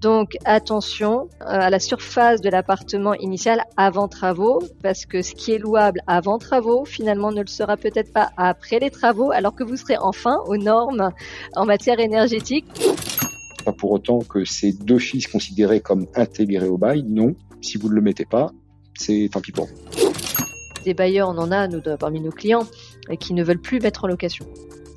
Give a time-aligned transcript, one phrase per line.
[0.00, 5.52] Donc attention euh, à la surface de l'appartement initial avant travaux, parce que ce qui
[5.52, 9.62] est louable avant travaux, finalement ne le sera peut-être pas après les travaux, alors que
[9.62, 11.10] vous serez enfin aux normes
[11.54, 12.64] en matière énergétique.
[13.64, 17.34] Pas pour autant que c'est d'office considéré comme intégré au bail, non.
[17.60, 18.52] Si vous ne le mettez pas,
[18.94, 19.74] c'est tant pis pour vous.
[20.86, 22.66] Des bailleurs, on en a nous, parmi nos clients,
[23.18, 24.46] qui ne veulent plus mettre en location.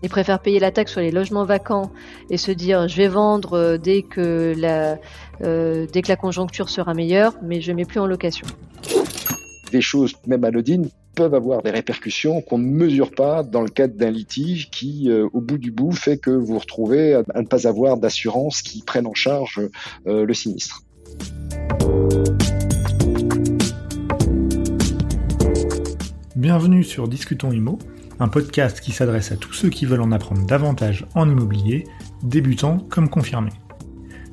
[0.03, 1.89] Ils préfèrent payer la taxe sur les logements vacants
[2.29, 4.99] et se dire je vais vendre euh, dès que la,
[5.41, 8.45] euh, dès que la conjoncture sera meilleure, mais je ne mets plus en location.
[9.71, 13.95] Des choses, même anodines, peuvent avoir des répercussions qu'on ne mesure pas dans le cadre
[13.95, 17.47] d'un litige qui, euh, au bout du bout, fait que vous vous retrouvez à ne
[17.47, 19.61] pas avoir d'assurance qui prenne en charge
[20.05, 20.83] le sinistre.
[26.35, 27.79] Bienvenue sur Discutons Imo,
[28.19, 31.85] un podcast qui s'adresse à tous ceux qui veulent en apprendre davantage en immobilier,
[32.21, 33.53] débutants comme confirmés.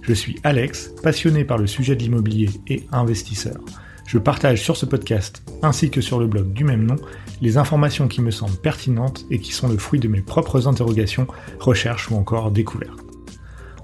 [0.02, 3.60] Je suis Alex, passionné par le sujet de l'immobilier et investisseur.
[4.06, 6.96] Je partage sur ce podcast, ainsi que sur le blog du même nom,
[7.40, 11.26] les informations qui me semblent pertinentes et qui sont le fruit de mes propres interrogations,
[11.58, 13.04] recherches ou encore découvertes.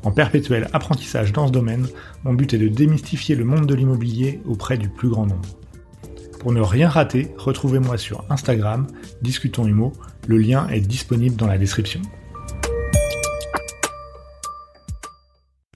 [0.03, 1.87] En perpétuel apprentissage dans ce domaine,
[2.25, 5.49] mon but est de démystifier le monde de l'immobilier auprès du plus grand nombre.
[6.47, 8.87] Pour ne rien rater, retrouvez-moi sur Instagram,
[9.21, 9.93] Discutons Humo,
[10.29, 12.01] le lien est disponible dans la description.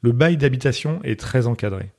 [0.01, 1.91] Le bail d'habitation est très encadré.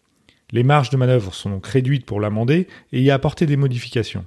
[0.53, 4.23] Les marges de manœuvre sont donc réduites pour l'amender et y apporter des modifications.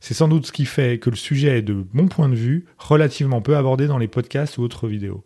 [0.00, 2.66] C'est sans doute ce qui fait que le sujet est de mon point de vue
[2.76, 5.24] relativement peu abordé dans les podcasts ou autres vidéos.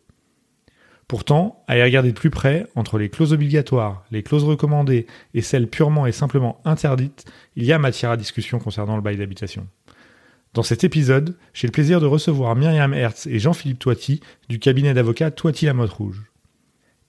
[1.08, 5.40] Pourtant, à y regarder de plus près, entre les clauses obligatoires, les clauses recommandées et
[5.40, 9.68] celles purement et simplement interdites, il y a matière à discussion concernant le bail d'habitation.
[10.52, 14.94] Dans cet épisode, j'ai le plaisir de recevoir Myriam Hertz et Jean-Philippe Toiti du cabinet
[14.94, 16.24] d'avocats Toiti Lamotte Rouge.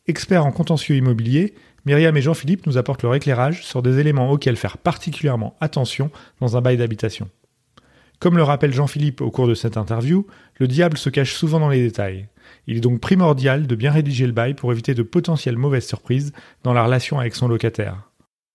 [0.06, 4.58] Experts en contentieux immobilier, Myriam et Jean-Philippe nous apportent leur éclairage sur des éléments auxquels
[4.58, 7.30] faire particulièrement attention dans un bail d'habitation.
[8.20, 10.28] Comme le rappelle Jean-Philippe au cours de cette interview,
[10.60, 12.28] le diable se cache souvent dans les détails.
[12.68, 16.34] Il est donc primordial de bien rédiger le bail pour éviter de potentielles mauvaises surprises
[16.64, 18.10] dans la relation avec son locataire.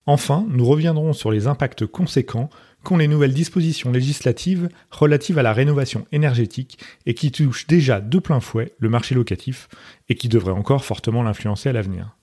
[0.07, 2.51] Enfin, nous reviendrons sur les impacts conséquents
[2.83, 8.19] qu'ont les nouvelles dispositions législatives relatives à la rénovation énergétique et qui touchent déjà de
[8.19, 9.69] plein fouet le marché locatif
[10.09, 12.17] et qui devraient encore fortement l'influencer à l'avenir.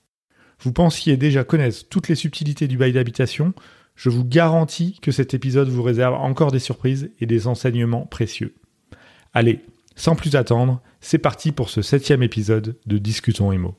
[0.60, 3.54] Vous pensiez déjà connaître toutes les subtilités du bail d'habitation,
[3.94, 8.54] je vous garantis que cet épisode vous réserve encore des surprises et des enseignements précieux.
[9.32, 9.60] Allez,
[10.00, 13.74] sans plus attendre, c'est parti pour ce septième épisode de Discutons Imo.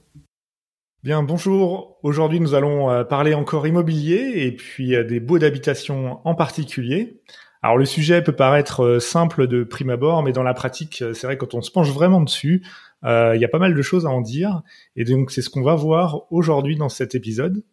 [1.03, 1.97] Bien, bonjour.
[2.03, 7.21] Aujourd'hui, nous allons euh, parler encore immobilier et puis euh, des baux d'habitation en particulier.
[7.63, 11.25] Alors, le sujet peut paraître euh, simple de prime abord, mais dans la pratique, c'est
[11.25, 12.63] vrai quand on se penche vraiment dessus,
[13.03, 14.61] il y a pas mal de choses à en dire.
[14.95, 17.63] Et donc, c'est ce qu'on va voir aujourd'hui dans cet épisode.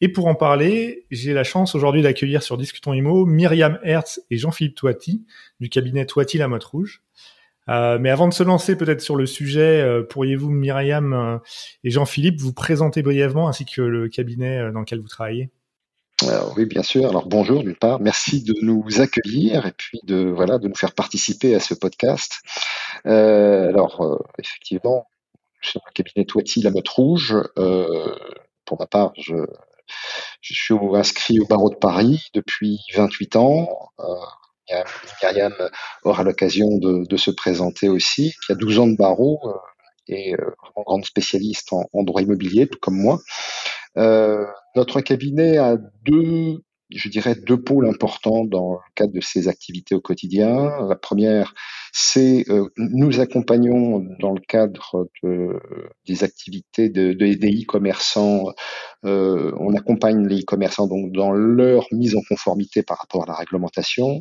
[0.00, 4.38] Et pour en parler, j'ai la chance aujourd'hui d'accueillir sur Discutons Imo Myriam Hertz et
[4.38, 5.26] Jean-Philippe Toiti
[5.60, 7.02] du cabinet Toiti La Motte Rouge.
[7.70, 11.38] Euh, mais avant de se lancer peut-être sur le sujet, euh, pourriez-vous, Myriam euh,
[11.84, 15.50] et Jean-Philippe, vous présenter brièvement ainsi que le cabinet dans lequel vous travaillez?
[16.54, 17.08] Oui, bien sûr.
[17.08, 20.92] Alors bonjour d'une part, merci de nous accueillir et puis de voilà de nous faire
[20.92, 22.40] participer à ce podcast.
[23.06, 25.06] alors effectivement,
[25.62, 27.34] je suis dans le cabinet Toiti La Motte Rouge.
[27.54, 29.46] pour ma part, je,
[30.42, 33.90] je suis inscrit au barreau de Paris depuis 28 ans.
[35.22, 35.54] Myriam
[36.02, 39.52] aura l'occasion de, se présenter aussi, qui a 12 ans de barreau euh,
[40.08, 43.20] et euh, vraiment grande spécialiste en, droit immobilier, tout comme moi.
[43.96, 49.48] Euh, notre cabinet a deux, je dirais, deux pôles importants dans le cadre de ses
[49.48, 50.86] activités au quotidien.
[50.88, 51.54] La première,
[51.92, 52.44] c'est
[52.76, 55.60] nous accompagnons dans le cadre de,
[56.06, 58.46] des activités de des e-commerçants.
[59.02, 64.20] on accompagne les e-commerçants donc dans leur mise en conformité par rapport à la réglementation.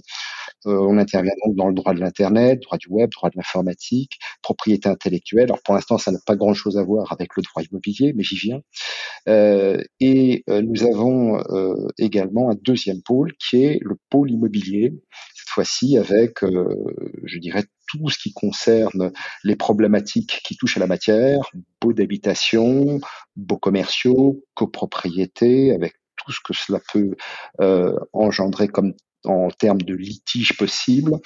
[0.66, 4.20] Euh, on intervient donc dans le droit de l'Internet, droit du web, droit de l'informatique,
[4.42, 5.46] propriété intellectuelle.
[5.46, 8.38] Alors pour l'instant, ça n'a pas grand-chose à voir avec le droit immobilier, mais j'y
[8.38, 8.62] viens.
[9.28, 11.40] Euh, et euh, nous avons
[11.98, 14.94] également un deuxième pôle qui est le pôle immobilier,
[15.36, 19.12] cette fois-ci avec, je dirais, tout ce qui concerne
[19.44, 21.50] les problématiques qui touchent à la matière,
[21.82, 23.00] baux d'habitation,
[23.36, 27.16] baux commerciaux, copropriété, avec tout ce que cela peut
[28.14, 28.94] engendrer comme
[29.26, 31.18] en termes de litiges possibles,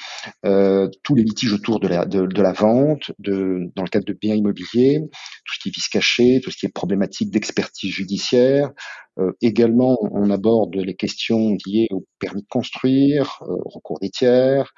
[0.45, 4.13] euh, tous les litiges autour de la, de, la vente, de, dans le cadre de
[4.13, 8.72] biens immobiliers, tout ce qui est vice caché, tout ce qui est problématique d'expertise judiciaire.
[9.19, 14.10] Euh, également, on aborde les questions liées au permis de construire, euh, au recours des
[14.10, 14.74] tiers.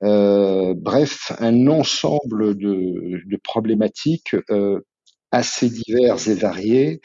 [0.00, 4.36] bref, un ensemble de, de problématiques
[5.30, 7.00] assez diverses et variées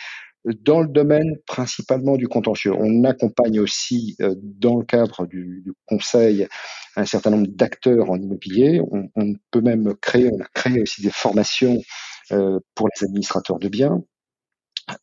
[0.45, 2.73] dans le domaine principalement du contentieux.
[2.73, 6.47] On accompagne aussi euh, dans le cadre du, du, conseil
[6.95, 8.81] un certain nombre d'acteurs en immobilier.
[8.91, 11.77] On, on, peut même créer, on a créé aussi des formations
[12.31, 14.01] euh, pour les administrateurs de biens.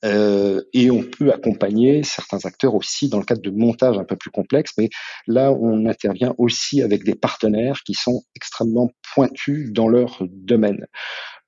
[0.05, 4.17] Euh, et on peut accompagner certains acteurs aussi dans le cadre de montages un peu
[4.17, 4.89] plus complexes, mais
[5.27, 10.87] là on intervient aussi avec des partenaires qui sont extrêmement pointus dans leur domaine.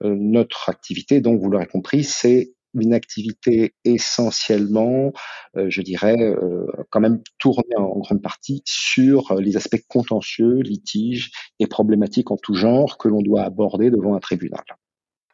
[0.04, 5.12] Euh, notre activité, donc vous l'aurez compris, c'est une activité essentiellement,
[5.56, 11.30] euh, je dirais, euh, quand même tournée en grande partie sur les aspects contentieux, litiges
[11.58, 14.64] et problématiques en tout genre que l'on doit aborder devant un tribunal.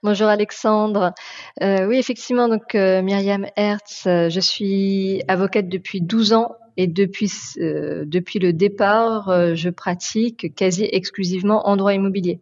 [0.05, 1.15] Bonjour Alexandre.
[1.63, 6.87] Euh, oui, effectivement, donc euh, Myriam Hertz, euh, je suis avocate depuis 12 ans et
[6.87, 12.41] depuis, depuis le départ, je pratique quasi exclusivement en droit immobilier.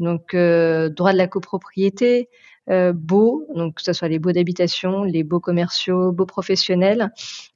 [0.00, 2.28] Donc, droit de la copropriété,
[2.70, 7.10] euh, beaux, donc que ce soit les baux d'habitation, les baux commerciaux, baux professionnels,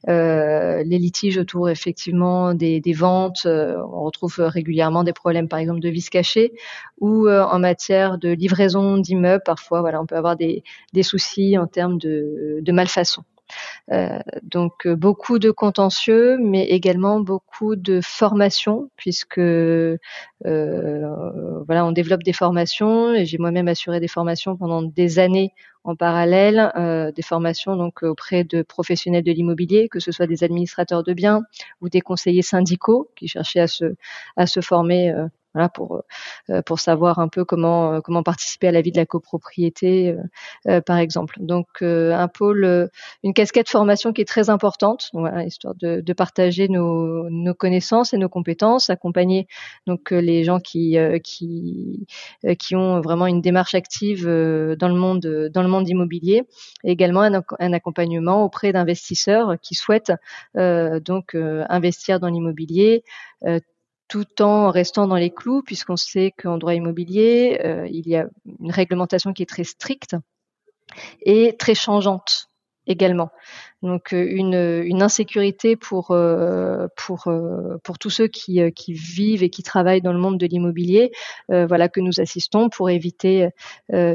[0.09, 3.43] euh, les litiges autour effectivement des, ventes.
[3.47, 6.53] Euh, on retrouve régulièrement des problèmes, par exemple, de vis cachés
[7.01, 9.43] ou en matière de livraison d'immeubles.
[9.45, 10.63] Parfois, voilà, on peut avoir des,
[10.93, 13.25] des soucis en termes de, de malfaçon.
[13.91, 19.97] Euh, donc euh, beaucoup de contentieux, mais également beaucoup de formation, puisque euh,
[20.45, 25.53] voilà, on développe des formations et j'ai moi-même assuré des formations pendant des années
[25.85, 26.73] en parallèle,
[27.17, 31.43] des formations donc auprès de professionnels de l'immobilier, que ce soit des administrateurs de biens
[31.81, 33.97] ou des conseillers syndicaux qui cherchaient à se
[34.37, 35.13] à se former
[35.55, 36.03] voilà, pour
[36.51, 40.17] euh, pour savoir un peu comment euh, comment participer à la vie de la copropriété,
[40.69, 41.37] euh, par exemple.
[41.41, 42.91] Donc un pôle,
[43.23, 48.15] une casquette formation qui est très importante, voilà, histoire de, de partager nos, nos connaissances
[48.15, 49.47] et nos compétences, accompagner
[49.87, 52.07] donc les gens qui qui
[52.59, 56.45] qui ont vraiment une démarche active dans le monde dans le monde immobilier,
[56.85, 60.13] et également un, un accompagnement auprès d'investisseurs qui souhaitent
[60.55, 63.05] donc investir dans l'immobilier
[64.13, 68.27] tout en restant dans les clous, puisqu'on sait qu'en droit immobilier, euh, il y a
[68.61, 70.17] une réglementation qui est très stricte
[71.23, 72.51] et très changeante
[72.87, 73.31] également.
[73.83, 77.33] Donc euh, une, une insécurité pour euh, pour
[77.83, 81.13] pour tous ceux qui, qui vivent et qui travaillent dans le monde de l'immobilier,
[81.49, 83.49] voilà que nous assistons pour éviter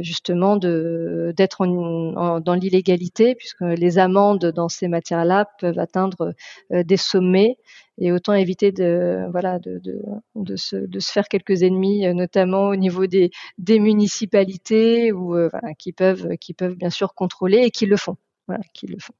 [0.01, 6.33] justement de d'être dans l'illégalité puisque les amendes dans ces matières-là peuvent atteindre
[6.71, 7.57] des sommets
[7.99, 10.01] et autant éviter de voilà de, de,
[10.35, 15.35] de, se, de se faire quelques ennemis, euh, notamment au niveau des, des municipalités ou
[15.35, 18.87] euh, voilà, qui peuvent qui peuvent bien sûr contrôler et qui le font, voilà, qui
[18.87, 19.13] le font.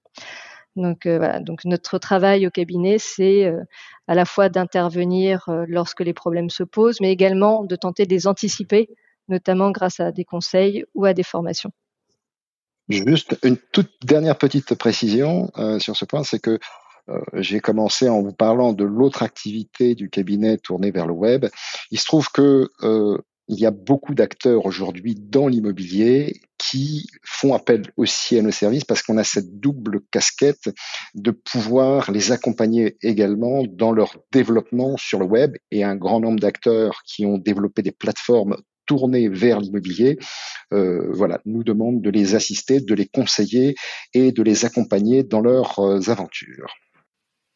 [0.75, 3.51] Donc euh, donc notre travail au cabinet, c'est
[4.07, 8.27] à la fois d'intervenir lorsque les problèmes se posent, mais également de tenter de les
[8.27, 8.89] anticiper,
[9.27, 11.71] notamment grâce à des conseils ou à des formations.
[12.89, 16.57] Juste une toute dernière petite précision euh, sur ce point, c'est que
[17.09, 21.47] euh, j'ai commencé en vous parlant de l'autre activité du cabinet tournée vers le web.
[21.91, 23.18] Il se trouve que euh,
[23.48, 28.84] il y a beaucoup d'acteurs aujourd'hui dans l'immobilier qui font appel aussi à nos services
[28.84, 30.70] parce qu'on a cette double casquette
[31.16, 36.40] de pouvoir les accompagner également dans leur développement sur le web et un grand nombre
[36.40, 40.18] d'acteurs qui ont développé des plateformes tournées vers l'immobilier,
[40.74, 43.76] euh, voilà, nous demandent de les assister, de les conseiller
[44.14, 46.74] et de les accompagner dans leurs euh, aventures.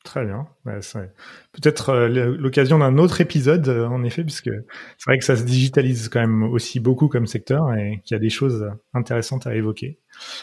[0.03, 0.48] Très bien.
[0.65, 4.50] Peut-être euh, l'occasion d'un autre épisode, euh, en effet, puisque
[4.98, 8.17] c'est vrai que ça se digitalise quand même aussi beaucoup comme secteur et qu'il y
[8.17, 10.00] a des choses intéressantes à évoquer.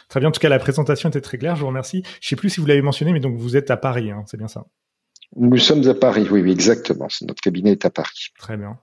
[0.09, 0.29] Très bien.
[0.29, 1.57] En tout cas, la présentation était très claire.
[1.57, 2.05] Je vous remercie.
[2.21, 4.37] Je sais plus si vous l'avez mentionné, mais donc vous êtes à Paris, hein, c'est
[4.37, 4.65] bien ça?
[5.37, 7.09] Nous sommes à Paris, oui, oui, exactement.
[7.23, 8.29] Notre cabinet est à Paris.
[8.39, 8.79] Très bien.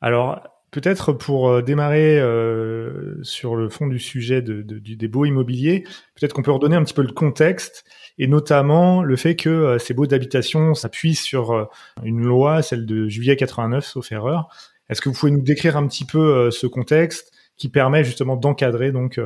[0.00, 5.08] Alors, Peut-être pour euh, démarrer euh, sur le fond du sujet de, de, du, des
[5.08, 5.82] baux immobiliers,
[6.14, 7.84] peut-être qu'on peut redonner un petit peu le contexte
[8.18, 11.64] et notamment le fait que euh, ces baux d'habitation s'appuient sur euh,
[12.04, 14.48] une loi, celle de juillet 89, sauf erreur.
[14.88, 18.90] Est-ce que vous pouvez nous décrire un petit peu ce contexte qui permet justement d'encadrer
[18.90, 19.20] donc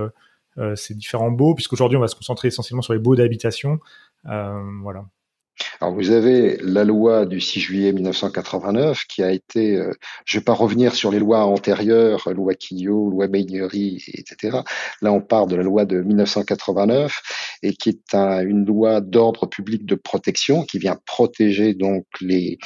[0.75, 3.79] ces différents baux, puisqu'aujourd'hui on va se concentrer essentiellement sur les baux d'habitation.
[4.25, 5.07] voilà.
[5.81, 9.93] Alors vous avez la loi du 6 juillet 1989 qui a été, euh,
[10.25, 14.59] je ne vais pas revenir sur les lois antérieures, loi Quillot, loi Meignery, etc.
[15.03, 17.21] Là on part de la loi de 1989
[17.63, 22.59] et qui est une loi d'ordre public de protection qui vient protéger donc les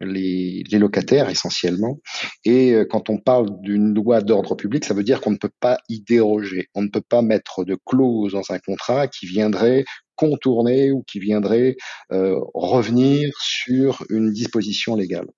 [0.00, 2.00] les, locataires essentiellement.
[2.44, 5.50] Et euh, quand on parle d'une loi d'ordre public, ça veut dire qu'on ne peut
[5.60, 6.68] pas y déroger.
[6.74, 9.84] On ne peut pas mettre de clause dans un contrat qui viendrait
[10.14, 11.76] contourner ou qui viendrait
[12.12, 15.28] euh, revenir sur une disposition légale.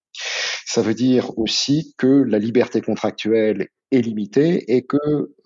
[0.66, 4.96] Ça veut dire aussi que la liberté contractuelle est limitée et que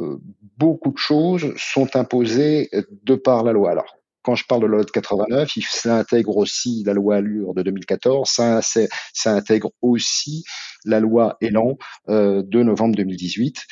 [0.00, 0.18] euh,
[0.58, 2.68] beaucoup de choses sont imposées
[3.04, 3.70] de par la loi.
[3.70, 7.54] Alors, quand je parle de la loi de 89, ça intègre aussi la loi Allure
[7.54, 10.44] de 2014, ça, ça intègre aussi
[10.84, 11.76] la loi Elan
[12.08, 13.66] euh, de novembre 2018,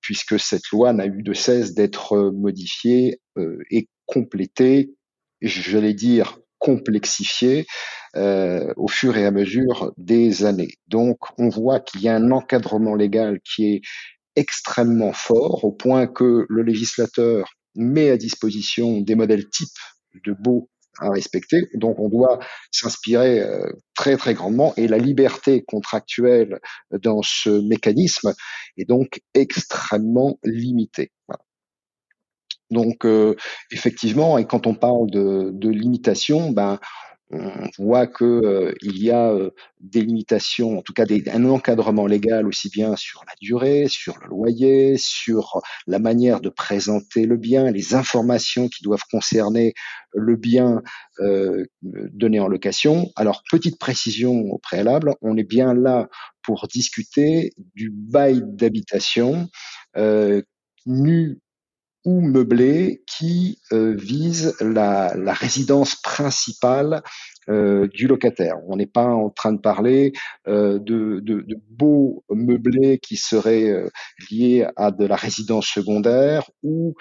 [0.00, 4.94] puisque cette loi n'a eu de cesse d'être modifiée euh, et complétée,
[5.40, 7.66] j'allais dire complexifiée,
[8.16, 10.74] euh, au fur et à mesure des années.
[10.88, 13.80] Donc, on voit qu'il y a un encadrement légal qui est
[14.36, 19.68] extrêmement fort, au point que le législateur met à disposition des modèles types
[20.24, 20.68] de beaux
[21.00, 21.68] à respecter.
[21.74, 22.38] Donc on doit
[22.70, 26.60] s'inspirer euh, très très grandement et la liberté contractuelle
[26.92, 28.32] dans ce mécanisme
[28.76, 31.10] est donc extrêmement limitée.
[32.70, 33.34] Donc euh,
[33.70, 36.78] effectivement, et quand on parle de, de limitation, ben
[37.30, 39.50] on voit que euh, il y a euh,
[39.80, 44.18] des limitations, en tout cas des, un encadrement légal aussi bien sur la durée, sur
[44.22, 49.74] le loyer, sur la manière de présenter le bien, les informations qui doivent concerner
[50.12, 50.82] le bien
[51.20, 53.10] euh, donné en location.
[53.16, 56.08] Alors petite précision au préalable, on est bien là
[56.42, 59.48] pour discuter du bail d'habitation
[59.96, 60.42] euh,
[60.86, 61.40] nu
[62.04, 67.02] ou meublé qui euh, vise la, résidence principale
[67.48, 68.56] euh, du locataire.
[68.68, 70.12] On n'est pas en train de parler
[70.46, 71.22] euh, de,
[71.70, 73.88] beaux meublés qui seraient euh,
[74.30, 76.94] liés à de la résidence secondaire ou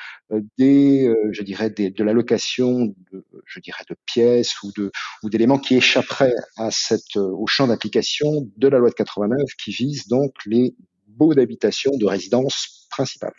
[0.58, 4.92] des, je dirais, de la location, de, je dirais, de pièces ou de
[5.22, 9.72] ou d'éléments qui échapperaient à cette au champ d'application de la loi de 89 qui
[9.72, 10.76] vise donc les
[11.08, 13.34] baux d'habitation de résidence principale.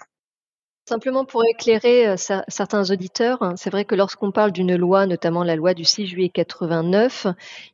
[0.86, 2.16] Simplement pour éclairer euh,
[2.48, 6.06] certains auditeurs, hein, c'est vrai que lorsqu'on parle d'une loi, notamment la loi du 6
[6.06, 7.26] juillet 89,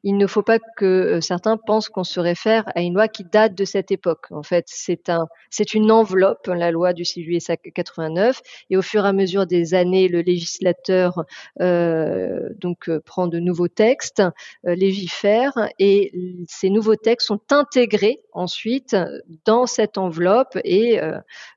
[0.04, 3.24] il ne faut pas que euh, certains pensent qu'on se réfère à une loi qui
[3.24, 4.26] date de cette époque.
[4.30, 7.40] En fait, c'est un, c'est une enveloppe, la loi du 6 juillet
[7.74, 11.24] 89, et au fur et à mesure des années, le législateur
[11.60, 14.22] euh, donc prend de nouveaux textes,
[14.62, 16.12] légifère, et
[16.46, 18.96] ces nouveaux textes sont intégrés ensuite
[19.44, 20.56] dans cette enveloppe.
[20.62, 21.00] Et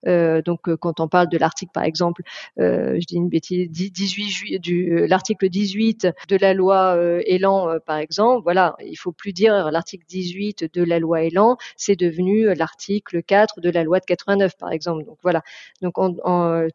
[0.04, 2.24] donc, quand on parle de l'article, par exemple,
[2.60, 7.22] euh, je dis une bêtise, 18 juillet, du euh, l'article 18 de la loi euh,
[7.26, 8.44] Elan, par exemple.
[8.44, 13.60] Voilà, il faut plus dire l'article 18 de la loi Elan, c'est devenu l'article 4
[13.62, 15.04] de la loi de 89, par exemple.
[15.06, 15.42] Donc voilà.
[15.82, 15.96] Donc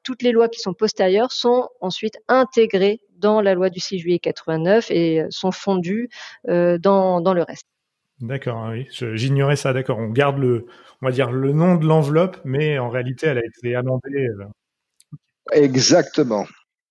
[0.05, 4.19] toutes les lois qui sont postérieures sont ensuite intégrées dans la loi du 6 juillet
[4.19, 6.09] 89 et sont fondues
[6.47, 7.67] dans, dans le reste.
[8.21, 9.73] D'accord, oui, j'ignorais ça.
[9.73, 10.67] D'accord, on garde le,
[11.03, 14.29] on va dire le nom de l'enveloppe, mais en réalité, elle a été amendée.
[15.53, 16.47] Exactement.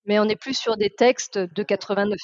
[0.06, 2.16] Mais on n'est plus sur des textes de 89.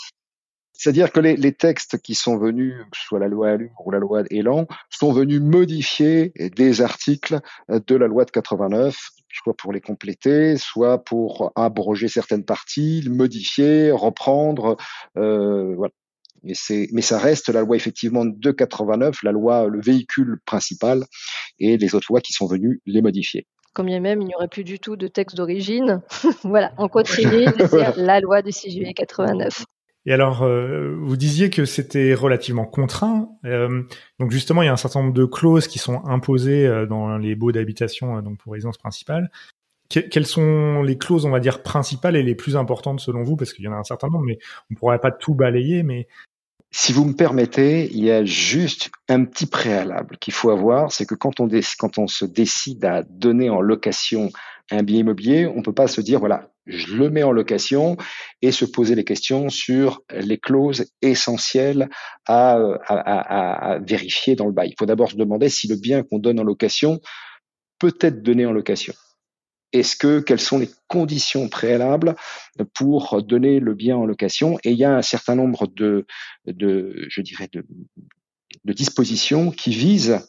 [0.72, 3.92] C'est-à-dire que les, les, textes qui sont venus, que ce soit la loi Allure ou
[3.92, 8.96] la loi Elan, sont venus modifier des articles de la loi de 89,
[9.32, 14.76] soit pour les compléter, soit pour abroger certaines parties, modifier, reprendre.
[15.16, 15.92] Euh, voilà.
[16.44, 16.54] Mais,
[16.92, 21.04] mais ça reste la loi effectivement de 89, la loi, le véhicule principal,
[21.58, 24.48] et les autres lois qui sont venues les modifier comme bien même il n'y aurait
[24.48, 26.00] plus du tout de texte d'origine.
[26.44, 27.46] voilà, on continue
[27.96, 29.64] la loi du 6 juillet 89.
[30.06, 33.30] Et alors, euh, vous disiez que c'était relativement contraint.
[33.44, 33.82] Euh,
[34.20, 37.16] donc justement, il y a un certain nombre de clauses qui sont imposées euh, dans
[37.16, 39.30] les baux d'habitation, donc pour résidence principale.
[39.88, 43.36] quelles sont les clauses, on va dire, principales et les plus importantes selon vous?
[43.36, 44.38] Parce qu'il y en a un certain nombre, mais
[44.70, 45.82] on pourrait pas tout balayer.
[45.82, 46.06] Mais
[46.76, 51.06] si vous me permettez, il y a juste un petit préalable qu'il faut avoir, c'est
[51.06, 54.30] que quand on, se décide à donner en location
[54.72, 57.96] un bien immobilier, on ne peut pas se dire, voilà, je le mets en location
[58.42, 61.88] et se poser les questions sur les clauses essentielles
[62.26, 62.58] à
[63.86, 64.70] vérifier dans le bail.
[64.70, 66.98] Il faut d'abord se demander si le bien qu'on donne en location
[67.78, 68.94] peut être donné en location.
[69.74, 72.14] Est-ce que quelles sont les conditions préalables
[72.72, 74.58] pour donner le bien en location?
[74.64, 76.06] Et il y a un certain nombre de,
[76.46, 80.20] je dirais, de dispositions qui visent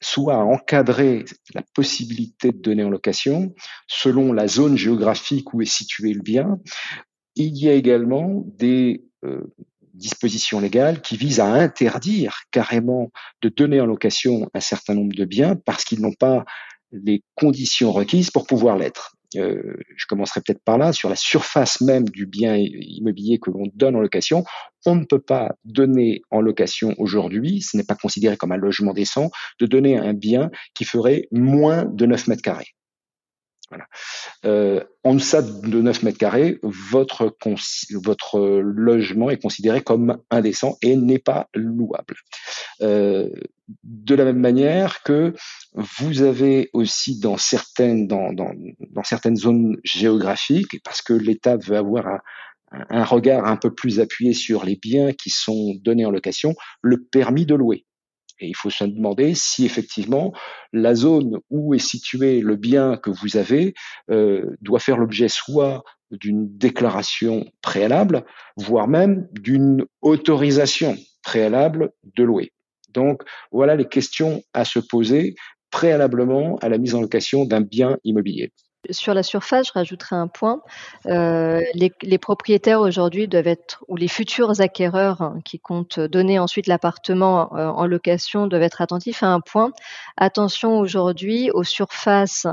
[0.00, 3.54] soit à encadrer la possibilité de donner en location
[3.86, 6.58] selon la zone géographique où est situé le bien.
[7.36, 9.54] Il y a également des euh,
[9.92, 13.10] dispositions légales qui visent à interdire carrément
[13.42, 16.44] de donner en location un certain nombre de biens parce qu'ils n'ont pas
[16.92, 19.16] les conditions requises pour pouvoir l'être.
[19.36, 23.64] Euh, je commencerai peut-être par là, sur la surface même du bien immobilier que l'on
[23.74, 24.44] donne en location,
[24.86, 28.92] on ne peut pas donner en location aujourd'hui, ce n'est pas considéré comme un logement
[28.92, 29.30] décent,
[29.60, 32.74] de donner un bien qui ferait moins de 9 mètres carrés.
[34.44, 37.32] Euh, en deçà de 9 mètres carrés, votre,
[38.60, 42.16] logement est considéré comme indécent et n'est pas louable.
[42.80, 45.34] de la même manière que
[45.74, 48.08] vous avez aussi dans certaines,
[49.36, 52.20] zones géographiques, parce que l'État veut avoir
[52.72, 57.02] un regard un peu plus appuyé sur les biens qui sont donnés en location, le
[57.02, 57.84] permis de louer.
[58.40, 60.32] Et il faut se demander si effectivement
[60.72, 63.74] la zone où est situé le bien que vous avez
[64.10, 68.24] euh, doit faire l'objet soit d'une déclaration préalable,
[68.56, 72.52] voire même d'une autorisation préalable de louer.
[72.92, 75.34] Donc voilà les questions à se poser
[75.70, 78.52] préalablement à la mise en location d'un bien immobilier.
[78.88, 80.62] Sur la surface, je rajouterai un point.
[81.06, 86.66] Euh, les, propriétaires aujourd'hui doivent être, ou les futurs acquéreurs hein, qui comptent donner ensuite
[86.66, 89.72] l'appartement euh, en location doivent être attentifs à un point.
[90.16, 92.46] Attention aujourd'hui aux surfaces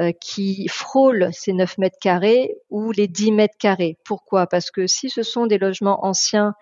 [0.00, 3.96] euh, qui frôlent ces 9 mètres carrés ou les 10 mètres carrés.
[4.04, 4.46] Pourquoi?
[4.46, 6.54] Parce que si ce sont des logements anciens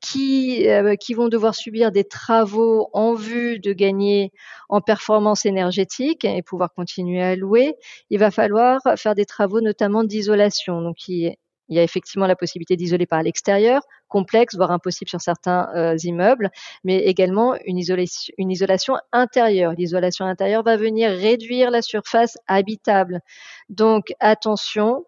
[0.00, 4.32] qui, euh, qui vont devoir subir des travaux en vue de gagner
[4.68, 7.74] en performance énergétique et pouvoir continuer à louer,
[8.08, 10.80] il va falloir faire des travaux notamment d'isolation.
[10.80, 11.36] Donc, il,
[11.68, 16.50] y a effectivement la possibilité d'isoler par l'extérieur, complexe, voire impossible sur certains euh, immeubles,
[16.82, 19.74] mais également une isolation, une isolation intérieure.
[19.76, 23.20] L'isolation intérieure va venir réduire la surface habitable.
[23.68, 25.04] Donc attention,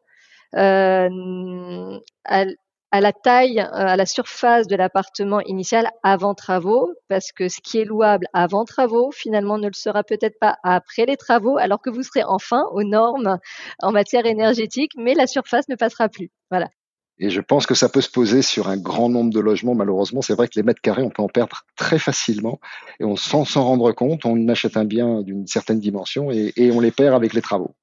[0.57, 2.45] euh, à,
[2.93, 7.61] à la taille, euh, à la surface de l'appartement initial avant travaux, parce que ce
[7.63, 11.81] qui est louable avant travaux, finalement, ne le sera peut-être pas après les travaux, alors
[11.81, 13.39] que vous serez enfin aux normes
[13.81, 16.31] en matière énergétique, mais la surface ne passera plus.
[16.51, 16.69] Voilà.
[17.19, 19.75] Et je pense que ça peut se poser sur un grand nombre de logements.
[19.75, 22.61] Malheureusement, c'est vrai que les mètres carrés, on peut en perdre très facilement.
[23.01, 26.73] Et on, sans s'en rendre compte, on achète un bien d'une certaine dimension et, et
[26.73, 27.75] on les perd avec les travaux.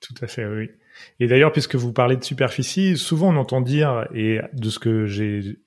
[0.00, 0.70] Tout à fait, oui.
[1.20, 5.06] Et d'ailleurs, puisque vous parlez de superficie, souvent on entend dire, et de ce que
[5.06, 5.58] j'ai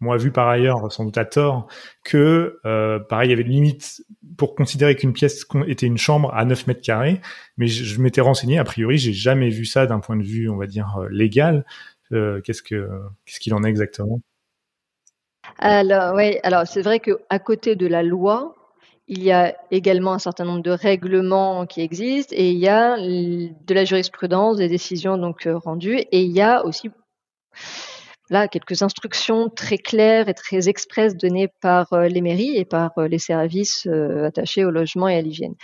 [0.00, 1.68] moi vu par ailleurs, sans doute à tort,
[2.04, 4.02] que euh, pareil, il y avait une limite
[4.36, 7.20] pour considérer qu'une pièce était une chambre à 9 mètres carrés.
[7.56, 10.56] Mais je, m'étais renseigné, a priori, j'ai jamais vu ça d'un point de vue, on
[10.56, 11.64] va dire, euh, légal.
[12.12, 12.88] Euh, qu'est-ce que
[13.24, 14.20] qu'est-ce qu'il en est exactement?
[15.58, 18.55] Alors oui, alors c'est vrai que à côté de la loi,
[19.08, 22.96] il y a également un certain nombre de règlements qui existent et il y a
[22.96, 26.90] de la jurisprudence, des décisions donc euh, rendues et il y a aussi
[28.30, 32.90] là quelques instructions très claires et très expresses données par euh, les mairies et par
[32.98, 35.54] euh, les services attachés au logement et à l'hygiène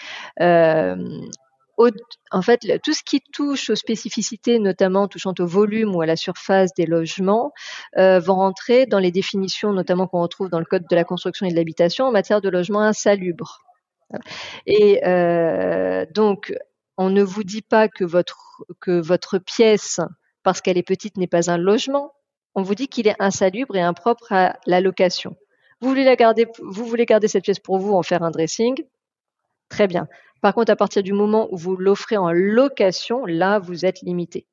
[2.31, 6.17] en fait, tout ce qui touche aux spécificités, notamment touchant au volume ou à la
[6.17, 7.53] surface des logements,
[7.99, 11.47] euh, vont rentrer dans les définitions, notamment qu'on retrouve dans le Code de la construction
[11.47, 13.61] et de l'habitation en matière de logement insalubre.
[14.67, 16.55] Et euh, donc,
[16.99, 20.01] on ne vous dit pas que votre, pièce,
[20.43, 22.13] parce qu'elle est petite, n'est pas un logement.
[22.55, 25.37] On vous dit qu'il est insalubre et impropre à la location.
[25.81, 28.77] Vous voulez garder cette pièce pour vous, en faire un dressing,
[29.69, 30.07] très bien.
[30.43, 34.47] Par contre, à partir du moment où vous l'offrez en location, là, vous êtes limité.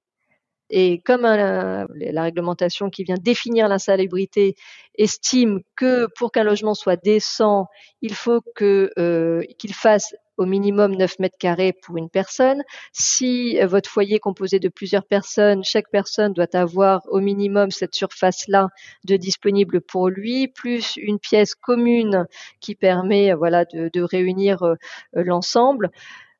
[0.69, 1.87] Et comme la
[2.21, 4.55] réglementation qui vient définir l'insalubrité
[4.95, 7.65] estime que pour qu'un logement soit décent,
[8.03, 12.63] il faut euh, qu'il fasse au minimum 9 mètres carrés pour une personne.
[12.93, 17.71] Si euh, votre foyer est composé de plusieurs personnes, chaque personne doit avoir au minimum
[17.71, 18.69] cette surface-là
[19.03, 22.25] de disponible pour lui, plus une pièce commune
[22.61, 24.75] qui permet voilà, de, réunir euh,
[25.13, 25.91] l'ensemble.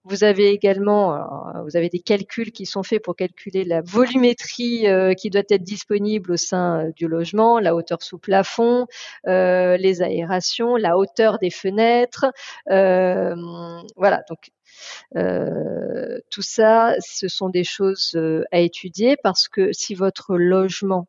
[0.06, 4.88] Vous avez également, euh, vous avez des calculs qui sont faits pour calculer la volumétrie
[4.88, 8.88] euh, qui doit être disponible au sein euh, du logement, la hauteur sous plafond,
[9.26, 12.28] les aérations, la hauteur des fenêtres.
[12.66, 14.52] voilà, donc
[16.30, 18.18] tout ça, ce sont des choses
[18.52, 21.08] à étudier parce que si votre logement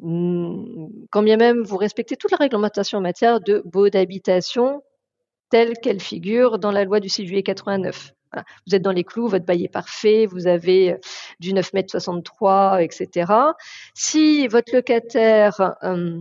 [0.00, 4.82] hmm, quand bien même vous respectez toute la réglementation en matière de beau d'habitation,
[5.52, 8.14] telle qu'elle figure dans la loi du 6 juillet 89.
[8.66, 10.96] Vous êtes dans les clous, votre bail est parfait, vous avez euh,
[11.40, 13.30] du 9 mètres 63, etc.
[13.92, 16.18] Si votre locataire euh,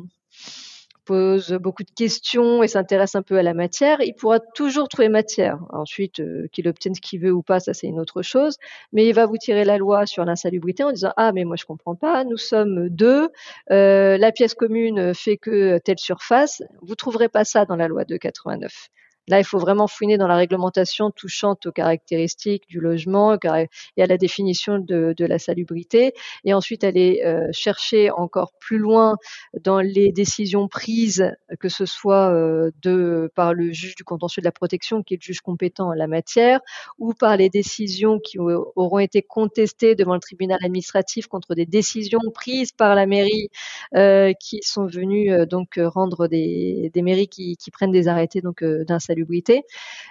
[1.06, 5.08] pose beaucoup de questions et s'intéresse un peu à la matière, il pourra toujours trouver
[5.08, 5.60] matière.
[5.70, 8.58] Ensuite, euh, qu'il obtienne ce qu'il veut ou pas, ça c'est une autre chose.
[8.92, 11.64] Mais il va vous tirer la loi sur l'insalubrité en disant ah mais moi je
[11.64, 13.30] comprends pas, nous sommes deux,
[13.70, 16.62] la pièce commune fait que telle surface.
[16.82, 18.90] Vous trouverez pas ça dans la loi de 89.
[19.32, 24.06] Là, il faut vraiment fouiner dans la réglementation touchant aux caractéristiques du logement et à
[24.06, 26.12] la définition de, la salubrité.
[26.44, 29.16] Et ensuite, aller euh, chercher encore plus loin
[29.64, 34.52] dans les décisions prises, que ce soit euh, par le juge du contentieux de la
[34.52, 36.60] protection, qui est le juge compétent en la matière,
[37.00, 42.20] ou par les décisions qui auront été contestées devant le tribunal administratif contre des décisions
[42.34, 43.48] prises par la mairie
[43.96, 49.21] euh, qui sont venues donc rendre des, mairies qui, prennent des arrêtés d'insalubrité.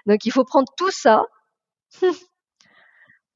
[0.06, 1.24] Donc il faut prendre tout ça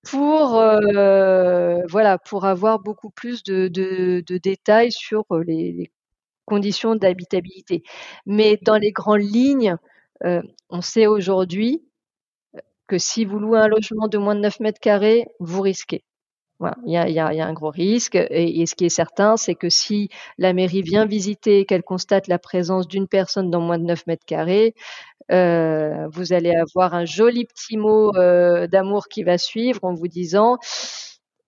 [0.04, 3.68] pour euh, voilà pour avoir beaucoup plus de,
[4.38, 5.90] détails sur euh, les,
[6.46, 7.82] conditions d'habitabilité.
[8.26, 9.76] Mais dans les grandes lignes,
[10.24, 11.82] euh, on sait aujourd'hui
[12.86, 16.04] que si vous louez un logement de moins de 9 mètres carrés, vous risquez.
[16.86, 18.14] Il y a, un gros risque.
[18.14, 22.38] Et, ce qui est certain, c'est que si la mairie vient visiter, qu'elle constate la
[22.38, 24.74] présence d'une personne dans moins de 9 mètres carrés,
[25.32, 30.08] euh, vous allez avoir un joli petit mot euh, d'amour qui va suivre en vous
[30.08, 30.58] disant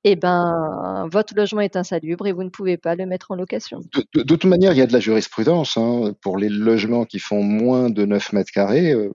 [0.08, 3.80] eh ben, votre logement est insalubre et vous ne pouvez pas le mettre en location.
[4.14, 7.42] De, toute manière, il y a de la jurisprudence hein, pour les logements qui font
[7.42, 8.92] moins de 9 mètres carrés.
[8.92, 9.10] Euh,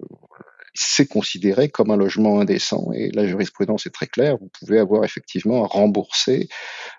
[0.73, 2.91] c'est considéré comme un logement indécent.
[2.93, 4.37] Et la jurisprudence est très claire.
[4.37, 6.47] Vous pouvez avoir effectivement à rembourser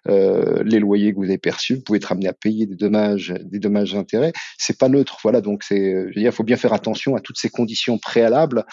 [0.08, 1.76] euh, les loyers que vous avez perçus.
[1.76, 4.32] Vous pouvez être amené à payer des dommages, des dommages d'intérêt.
[4.58, 5.18] C'est pas neutre.
[5.22, 5.40] Voilà.
[5.40, 8.64] Donc c'est, il faut bien faire attention à toutes ces conditions préalables.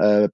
[0.00, 0.28] Euh,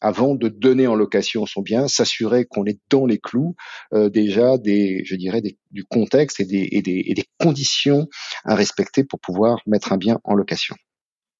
[0.00, 3.56] avant de donner en location son bien, s'assurer qu'on est dans les clous
[3.92, 8.06] euh, déjà des, je dirais, du contexte et et des conditions
[8.44, 10.76] à respecter pour pouvoir mettre un bien en location.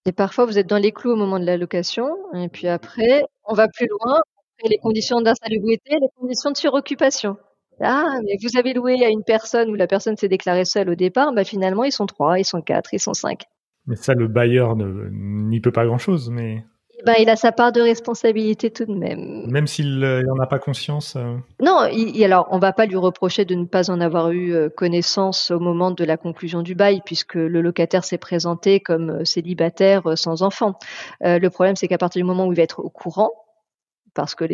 [0.07, 3.25] Et parfois, vous êtes dans les clous au moment de la location, et puis après,
[3.45, 4.21] on va plus loin,
[4.69, 7.37] les conditions d'insalubrité, les conditions de suroccupation.
[7.81, 10.95] Ah, mais vous avez loué à une personne où la personne s'est déclarée seule au
[10.95, 13.45] départ, bah finalement, ils sont trois, ils sont quatre, ils sont cinq.
[13.87, 16.65] Mais ça, le bailleur n'y peut pas grand-chose, mais...
[17.05, 19.47] Ben, il a sa part de responsabilité tout de même.
[19.51, 21.37] Même s'il n'en a pas conscience euh.
[21.61, 21.81] Non,
[22.25, 25.61] alors on va pas lui reprocher de ne pas en avoir eu euh, connaissance au
[25.61, 30.43] moment de la conclusion du bail, puisque le locataire s'est présenté comme euh, célibataire sans
[30.43, 30.79] enfant.
[31.21, 33.31] le problème, c'est qu'à partir du moment où il va être au courant,
[34.15, 34.45] parce que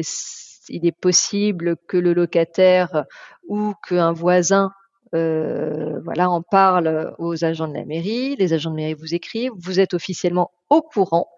[0.69, 3.05] il est possible que le locataire
[3.49, 4.73] ou qu'un voisin
[5.14, 9.53] euh, voilà, on parle aux agents de la mairie, les agents de mairie vous écrivent,
[9.57, 11.29] vous êtes officiellement au courant,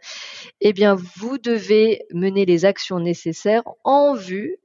[0.60, 4.58] eh bien, vous devez mener les actions nécessaires en vue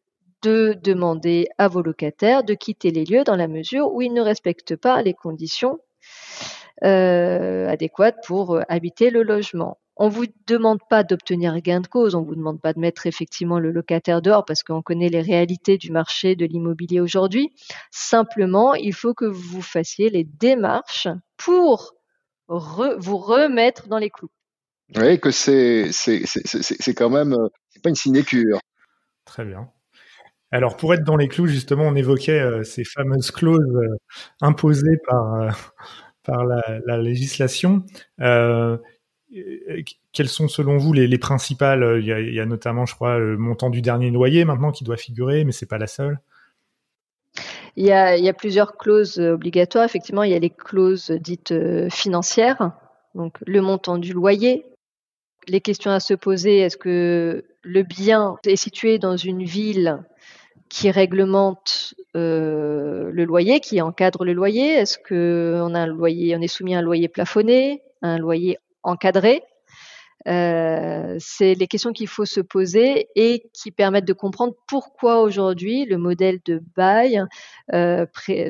[0.44, 4.22] de demander à vos locataires de quitter les lieux dans la mesure où ils ne
[4.22, 5.80] respectent pas les conditions
[6.84, 9.80] euh, adéquates pour habiter le logement.
[10.00, 13.60] On vous demande pas d'obtenir gain de cause, on vous demande pas de mettre effectivement
[13.60, 17.52] le locataire dehors parce qu'on connaît les réalités du marché de l'immobilier aujourd'hui.
[17.90, 21.96] Simplement, il faut que vous fassiez les démarches pour
[22.48, 24.30] vous remettre dans les clous.
[24.96, 28.60] Oui, que c'est c'est quand même euh, c'est pas une sinécure.
[29.26, 29.70] Très bien.
[30.52, 33.98] Alors pour être dans les clous, justement, on évoquait euh, ces fameuses clauses euh,
[34.42, 35.74] imposées par
[36.24, 37.84] par la, la législation.
[39.36, 39.82] Euh,
[40.14, 43.70] quelles sont selon vous les, principales euh, il y, a, notamment, je crois, le montant
[43.70, 46.20] du dernier loyer maintenant qui doit figurer, mais c'est pas la seule.
[47.76, 49.86] Il y, a, plusieurs clauses obligatoires.
[49.86, 52.72] Effectivement, il y a les clauses dites euh, financières,
[53.14, 54.66] donc le montant du loyer.
[55.48, 60.00] Les questions à se poser est-ce que le bien est situé dans une ville
[60.70, 64.74] qui réglemente le loyer, qui encadre le loyer?
[64.74, 69.44] Est-ce qu'on est soumis à un loyer plafonné, un loyer encadré.
[70.28, 75.86] Euh, c'est les questions qu'il faut se poser et qui permettent de comprendre pourquoi aujourd'hui
[75.86, 77.24] le modèle de bail
[77.74, 78.06] euh,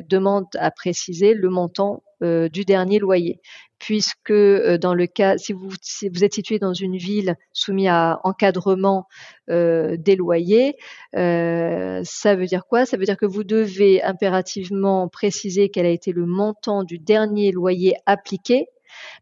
[0.08, 3.40] demande à préciser le montant euh, du dernier loyer.
[3.78, 9.06] Puisque dans le cas, si vous êtes situé dans une ville soumise à encadrement
[9.46, 10.74] des loyers,
[11.12, 12.86] ça veut dire quoi?
[12.86, 17.52] Ça veut dire que vous devez impérativement préciser quel a été le montant du dernier
[17.52, 18.66] loyer appliqué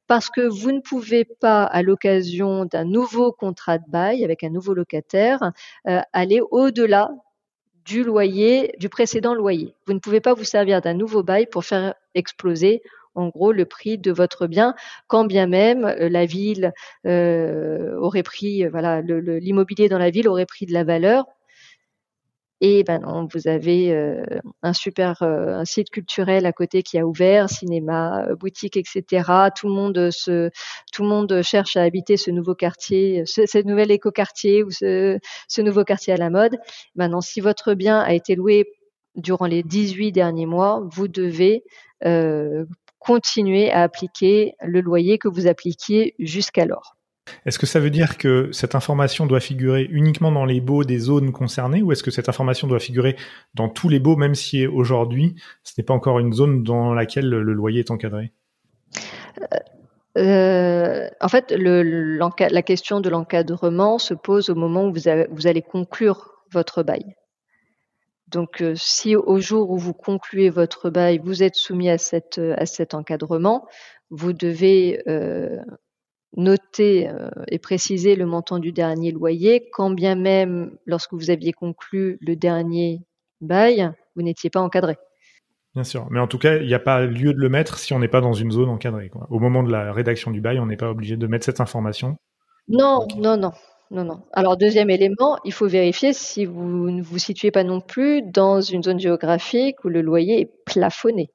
[0.07, 4.51] parce que vous ne pouvez pas, à l'occasion d'un nouveau contrat de bail avec un
[4.51, 5.53] nouveau locataire,
[5.89, 7.11] euh, aller au-delà
[7.85, 9.75] du loyer, du précédent loyer.
[9.87, 12.83] Vous ne pouvez pas vous servir d'un nouveau bail pour faire exploser
[13.15, 14.75] en gros le prix de votre bien,
[15.07, 16.73] quand bien même euh, la ville
[17.07, 21.25] euh, aurait pris, voilà, l'immobilier dans la ville aurait pris de la valeur
[22.63, 24.25] et ben non, vous avez euh,
[24.63, 29.05] un super euh, un site culturel à côté qui a ouvert, cinéma, euh, boutique, etc.
[29.55, 30.51] Tout le monde se,
[30.91, 35.61] tout le monde cherche à habiter ce nouveau quartier, ce, nouvel écoquartier ou ce, ce
[35.61, 36.57] nouveau quartier à la mode.
[36.95, 38.65] Maintenant, si votre bien a été loué
[39.17, 41.63] durant les 18 derniers mois, vous devez
[42.99, 46.97] continuer à appliquer le loyer que vous appliquiez jusqu'alors.
[47.45, 50.99] Est-ce que ça veut dire que cette information doit figurer uniquement dans les baux des
[50.99, 53.17] zones concernées ou est-ce que cette information doit figurer
[53.55, 57.29] dans tous les baux, même si aujourd'hui ce n'est pas encore une zone dans laquelle
[57.29, 58.33] le loyer est encadré?
[60.17, 66.43] Euh, en fait, la question de l'encadrement se pose au moment où vous, allez conclure
[66.51, 67.17] votre bail.
[68.29, 72.95] Donc, euh, si au jour où vous concluez votre bail, vous êtes soumis à, cet
[72.95, 73.67] encadrement,
[74.11, 75.61] vous devez euh,
[76.37, 81.53] noter euh, et préciser le montant du dernier loyer, quand bien même lorsque vous aviez
[81.53, 83.01] conclu le dernier
[83.41, 84.97] bail, vous n'étiez pas encadré.
[85.75, 87.93] Bien sûr, mais en tout cas, il n'y a pas lieu de le mettre si
[87.93, 89.11] on n'est pas dans une zone encadrée.
[89.29, 92.17] Au moment de la rédaction du bail, on n'est pas obligé de mettre cette information.
[92.69, 93.53] Non, non, non.
[93.91, 94.23] Non, non.
[94.33, 98.61] Alors, deuxième élément, il faut vérifier si vous ne vous situez pas non plus dans
[98.61, 101.31] une zone géographique où le loyer est plafonné.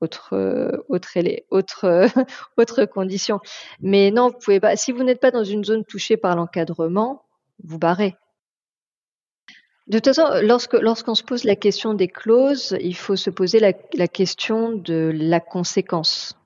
[0.00, 1.18] Autre, autre,
[1.50, 2.06] autre,
[2.58, 3.40] autre condition.
[3.80, 4.76] Mais non, vous pouvez pas.
[4.76, 7.22] Si vous n'êtes pas dans une zone touchée par l'encadrement,
[7.64, 8.14] vous barrez.
[9.86, 13.60] De toute façon, lorsque lorsqu'on se pose la question des clauses, il faut se poser
[13.60, 16.36] la question de la conséquence.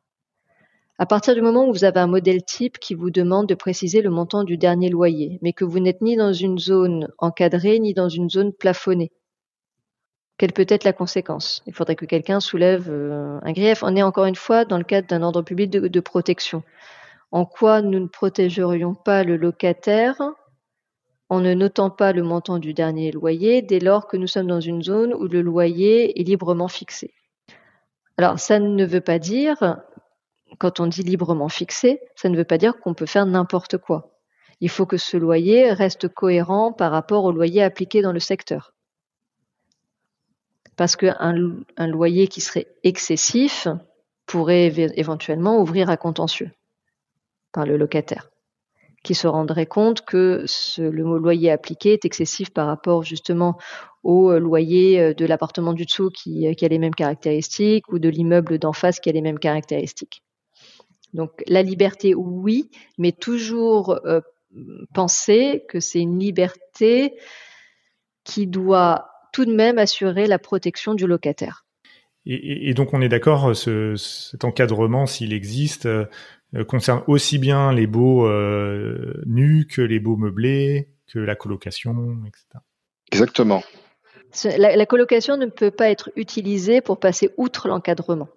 [1.00, 4.02] À partir du moment où vous avez un modèle type qui vous demande de préciser
[4.02, 7.94] le montant du dernier loyer, mais que vous n'êtes ni dans une zone encadrée ni
[7.94, 9.10] dans une zone plafonnée,
[10.40, 13.82] quelle peut être la conséquence Il faudrait que quelqu'un soulève euh, un grief.
[13.82, 16.62] On est encore une fois dans le cadre d'un ordre public de, de protection.
[17.30, 20.16] En quoi nous ne protégerions pas le locataire
[21.28, 24.62] en ne notant pas le montant du dernier loyer dès lors que nous sommes dans
[24.62, 27.12] une zone où le loyer est librement fixé?
[28.16, 29.76] Alors, ça ne veut pas dire
[30.58, 34.14] quand on dit librement fixé, ça ne veut pas dire qu'on peut faire n'importe quoi.
[34.62, 38.72] Il faut que ce loyer reste cohérent par rapport au loyer appliqué dans le secteur.
[40.80, 41.34] Parce qu'un
[41.76, 43.68] un loyer qui serait excessif
[44.24, 46.50] pourrait éventuellement ouvrir à contentieux
[47.52, 48.30] par le locataire,
[49.02, 50.46] qui se rendrait compte que
[50.78, 53.58] le loyer appliqué est excessif par rapport justement
[54.04, 58.58] au loyer de l'appartement du dessous qui, qui a les mêmes caractéristiques ou de l'immeuble
[58.58, 60.22] d'en face qui a les mêmes caractéristiques.
[61.12, 64.22] Donc la liberté, oui, mais toujours euh,
[64.94, 67.18] penser que c'est une liberté
[68.24, 71.64] qui doit tout de même assurer la protection du locataire.
[72.26, 76.04] Et, donc on est d'accord, cet encadrement, s'il existe, euh,
[76.68, 82.62] concerne aussi bien les baux euh, nus que les baux meublés, que la colocation, etc.
[83.10, 83.62] Exactement.
[84.44, 88.28] la colocation ne peut pas être utilisée pour passer outre l'encadrement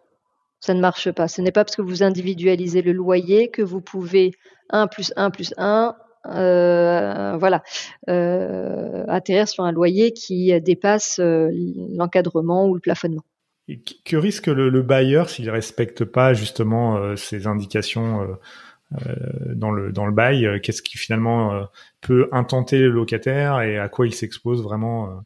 [0.63, 1.27] ça ne marche pas.
[1.27, 4.31] Ce n'est pas parce que vous individualisez le loyer que vous pouvez
[4.69, 5.93] 1 plus 1 plus 1,
[6.25, 7.63] euh, voilà,
[8.09, 11.49] euh, atterrir sur un loyer qui dépasse euh,
[11.89, 13.23] l'encadrement ou le plafonnement.
[13.67, 18.37] Et que risque le, bailleur s'il ne respecte pas justement ces indications
[19.55, 20.59] dans le dans le bail?
[20.61, 21.67] Qu'est-ce qui finalement
[22.01, 25.23] peut intenter le locataire et à quoi il s'expose vraiment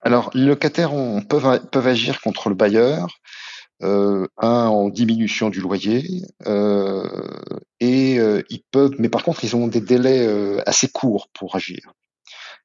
[0.00, 0.90] Alors, les locataires
[1.28, 3.06] peuvent, peuvent agir contre le bailleur.
[3.06, 3.47] euh,
[3.80, 7.06] un en diminution du loyer euh,
[7.80, 11.54] et euh, ils peuvent, mais par contre ils ont des délais euh, assez courts pour
[11.56, 11.92] agir.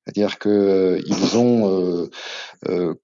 [0.05, 2.09] C'est-à-dire que ils ont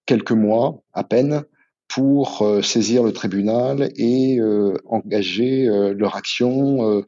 [0.06, 1.44] quelques mois à peine
[1.88, 4.38] pour saisir le tribunal et
[4.86, 7.02] engager leur action.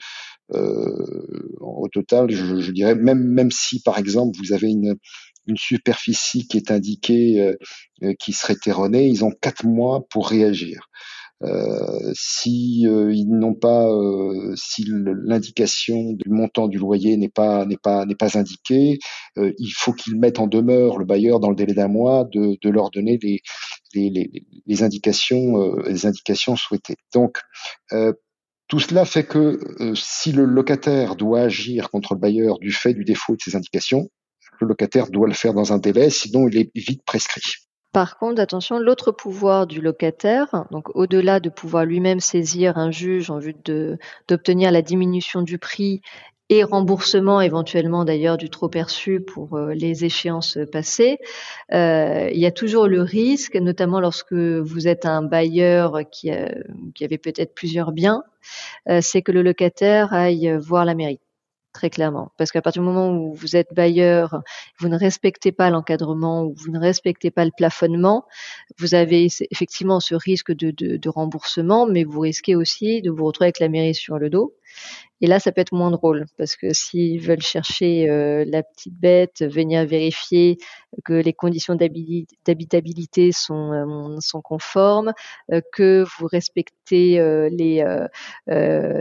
[0.54, 4.96] au total, je, je, dirais même même si par exemple vous avez une
[5.48, 7.56] une superficie qui est indiquée euh,
[8.04, 10.88] euh, qui serait erronée, ils ont quatre mois pour réagir.
[11.44, 17.66] Euh, si euh, ils n'ont pas, euh, si l'indication du montant du loyer n'est pas
[17.66, 19.00] n'est pas n'est pas indiquée,
[19.38, 22.70] il faut qu'ils mettent en demeure le bailleur dans le délai d'un mois de, de
[22.70, 23.40] leur donner les
[23.96, 24.30] les, les,
[24.68, 26.98] les indications les indications souhaitées.
[27.12, 27.40] Donc
[28.68, 29.60] tout cela fait que
[29.96, 34.10] si le locataire doit agir contre le bailleur du fait du défaut de ces indications,
[34.60, 37.42] le locataire doit le faire dans un délai, sinon il est vite prescrit.
[37.94, 43.30] Par contre, attention, l'autre pouvoir du locataire, donc au-delà de pouvoir lui-même saisir un juge
[43.30, 43.56] en vue
[44.30, 46.02] d'obtenir la diminution du prix
[46.48, 51.18] et remboursement éventuellement d'ailleurs du trop perçu pour euh, les échéances passées.
[51.74, 56.30] Euh, il y a toujours le risque, notamment lorsque vous êtes un bailleur qui,
[56.94, 58.24] qui avait peut-être plusieurs biens,
[58.90, 61.22] euh, c'est que le locataire aille voir la mairie
[61.74, 62.32] très clairement.
[62.38, 64.42] Parce qu'à partir du moment où vous êtes bailleur,
[64.80, 68.26] vous ne respectez pas l'encadrement ou vous ne respectez pas le plafonnement,
[68.78, 73.26] vous avez effectivement ce risque de, de, de, remboursement, mais vous risquez aussi de vous
[73.26, 74.56] retrouver avec la mairie sur le dos.
[75.22, 79.00] Et là, ça peut être moins drôle parce que s'ils veulent chercher euh, la petite
[79.00, 80.58] bête, venir vérifier
[81.06, 85.14] que les conditions d'habitabilité sont, euh, conformes,
[85.52, 87.20] euh, que vous respectez
[87.52, 87.86] les,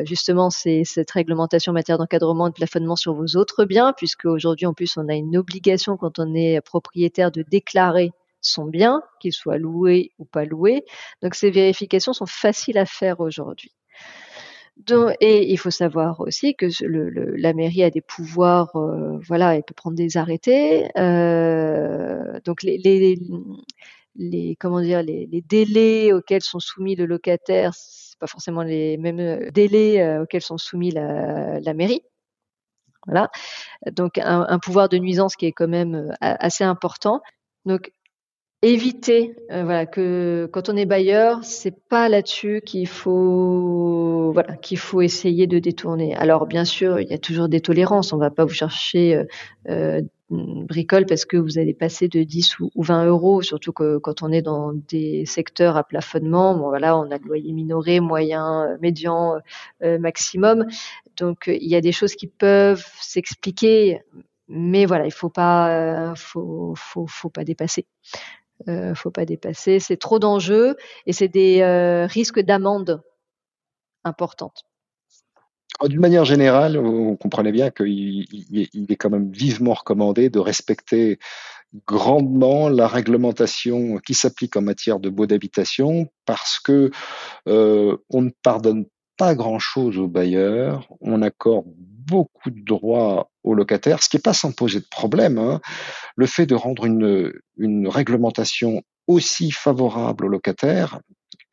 [0.05, 4.67] justement cette réglementation en matière d'encadrement et de plafonnement sur vos autres biens, puisque aujourd'hui,
[4.67, 9.33] en plus, on a une obligation quand on est propriétaire de déclarer son bien, qu'il
[9.33, 10.85] soit loué ou pas loué.
[11.23, 13.73] Donc ces vérifications sont faciles à faire aujourd'hui
[15.21, 19.63] et il faut savoir aussi que le, la mairie a des pouvoirs, euh, voilà, elle
[19.63, 20.89] peut prendre des arrêtés.
[20.99, 23.19] Euh, donc les, les,
[24.17, 28.97] les, comment dire, les, les, délais auxquels sont soumis le locataire, c'est pas forcément les
[28.97, 32.03] mêmes euh, délais auxquels sont soumis la, la mairie.
[33.07, 33.31] Voilà.
[33.93, 37.23] Donc un, un, pouvoir de nuisance qui est quand même assez important.
[37.65, 37.93] Donc
[38.63, 44.00] éviter euh, voilà que quand on est bailleur c'est pas là-dessus qu'il faut
[44.63, 46.15] qu'il faut essayer de détourner.
[46.17, 48.13] Alors bien sûr il y a toujours des tolérances.
[48.13, 49.25] On va pas vous chercher euh,
[49.69, 50.01] euh
[50.33, 54.31] bricole parce que vous allez passer de 10 ou, 20 euros surtout que quand on
[54.31, 59.39] est dans des secteurs à plafonnement voilà on a le loyer minoré moyen euh, médian
[59.81, 60.67] maximum.
[61.17, 64.03] Donc il y a des choses qui peuvent s'expliquer
[64.47, 66.77] mais voilà il faut pas faut,
[67.35, 67.87] pas dépasser.
[68.95, 69.81] Faut pas dépasser.
[69.81, 71.65] C'est trop d'enjeux et c'est des
[72.09, 73.03] risques d'amende
[74.05, 74.65] importantes.
[75.83, 81.19] Oh, d'une manière générale, vous comprenez bien qu'il est quand même vivement recommandé de respecter
[81.87, 86.91] grandement la réglementation qui s'applique en matière de baux d'habitation parce que
[87.49, 88.87] euh, on ne pardonne
[89.17, 94.35] pas grand-chose aux bailleurs, on accorde beaucoup de droits aux locataires, ce qui n'est pas
[94.35, 95.39] sans poser de problème.
[95.39, 95.61] Hein.
[96.17, 101.01] Le fait de rendre une réglementation aussi favorable aux locataires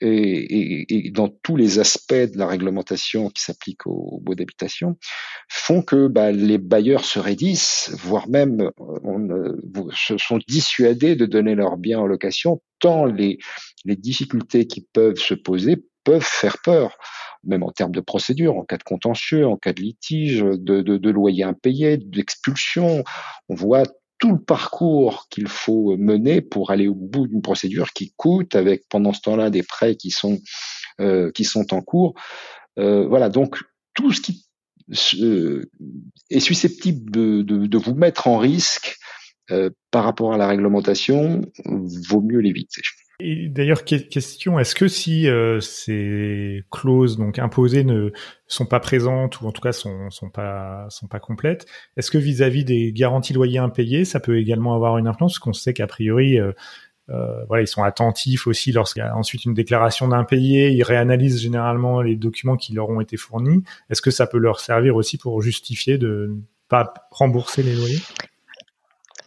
[0.01, 4.97] et, et, dans tous les aspects de la réglementation qui s'applique aux, baux d'habitation
[5.49, 9.51] font que bah, les bailleurs se raidissent, voire même on,
[9.95, 13.37] se sont dissuadés de donner leurs biens en location, tant les,
[13.85, 16.97] les difficultés qui peuvent se poser peuvent faire peur
[17.43, 20.97] même en termes de procédure, en cas de contentieux, en cas de litige, de, de,
[20.97, 23.03] de loyer impayé, d'expulsion.
[23.47, 23.83] On voit
[24.19, 28.83] tout le parcours qu'il faut mener pour aller au bout d'une procédure qui coûte, avec
[28.89, 30.39] pendant ce temps-là des prêts qui sont
[30.99, 32.15] euh, qui sont en cours.
[32.79, 33.59] Euh, voilà, donc
[33.93, 34.45] tout ce qui
[36.29, 38.97] est susceptible de, vous mettre en risque
[39.51, 42.81] euh, par rapport à la réglementation vaut mieux l'éviter.
[43.19, 48.11] D'ailleurs, question, est-ce que si euh, ces clauses donc imposées ne
[48.45, 52.19] sont pas présentes ou en tout cas sont sont pas sont pas complètes, est-ce que
[52.19, 55.33] vis-à-vis des garanties loyers impayés, ça peut également avoir une influence?
[55.33, 56.51] Parce qu'on sait qu'a priori, euh,
[57.09, 61.41] euh, voilà, ils sont attentifs aussi lorsqu'il y a ensuite une déclaration d'impayé, ils réanalysent
[61.41, 63.63] généralement les documents qui leur ont été fournis.
[63.89, 68.01] Est-ce que ça peut leur servir aussi pour justifier de ne pas rembourser les loyers?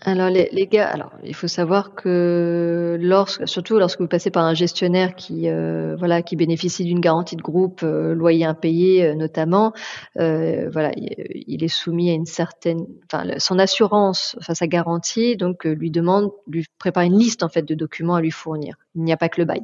[0.03, 4.45] Alors les, les, gars, alors il faut savoir que lorsque, surtout lorsque vous passez par
[4.45, 9.15] un gestionnaire qui, euh, voilà, qui bénéficie d'une garantie de groupe, euh, loyer impayé euh,
[9.15, 9.75] notamment,
[10.15, 15.91] voilà, il, est soumis à une certaine, enfin son assurance, enfin sa garantie, donc lui
[15.91, 18.77] demande, lui prépare une liste en fait de documents à lui fournir.
[18.95, 19.63] Il n'y a pas que le bail.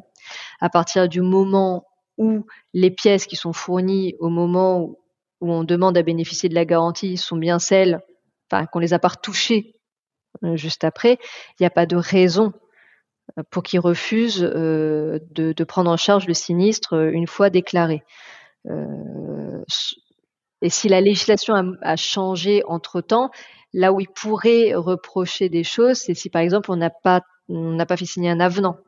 [0.60, 1.86] À partir du moment
[2.18, 2.44] où
[2.74, 4.98] les pièces qui sont fournies au moment où,
[5.40, 8.00] où on demande à bénéficier de la garantie sont bien celles,
[8.50, 9.75] enfin qu'on les a pas retouchées euh,
[10.54, 11.18] juste après,
[11.58, 12.52] il n'y a pas de raison
[13.38, 18.02] euh, pour qu'ils refusent euh, de, prendre en charge le sinistre une fois déclaré.
[20.62, 23.30] et si la législation a, changé entre-temps,
[23.72, 28.06] là où ils pourraient reprocher des choses, c'est si par exemple on n'a pas fait
[28.06, 28.78] signer un avenant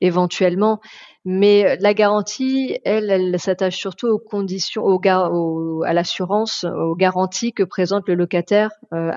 [0.00, 0.80] éventuellement.
[1.26, 8.08] Mais la garantie, elle, elle s'attache surtout aux conditions, à l'assurance, aux garanties que présente
[8.08, 9.12] le locataire euh,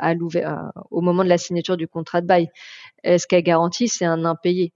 [0.91, 2.49] au moment de la signature du contrat de bail.
[3.05, 4.73] Ce qu'elle garantit, c'est un impayé.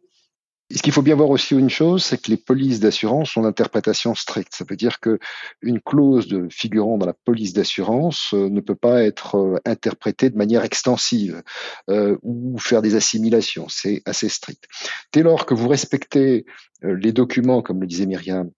[0.76, 4.16] Ce qu'il faut bien voir aussi une chose, c'est que les polices d'assurance ont d'interprétation
[4.16, 4.54] stricte.
[4.54, 5.18] Ça veut dire que
[5.62, 10.36] une clause figurant dans la police d'assurance euh, ne peut pas être euh, interprétée de
[10.36, 11.42] manière extensive
[11.90, 13.68] euh, ou faire des assimilations.
[13.70, 14.66] C'est assez strict.
[15.14, 16.46] Dès lors que vous respectez
[16.82, 18.52] les documents, comme le disait Myriam,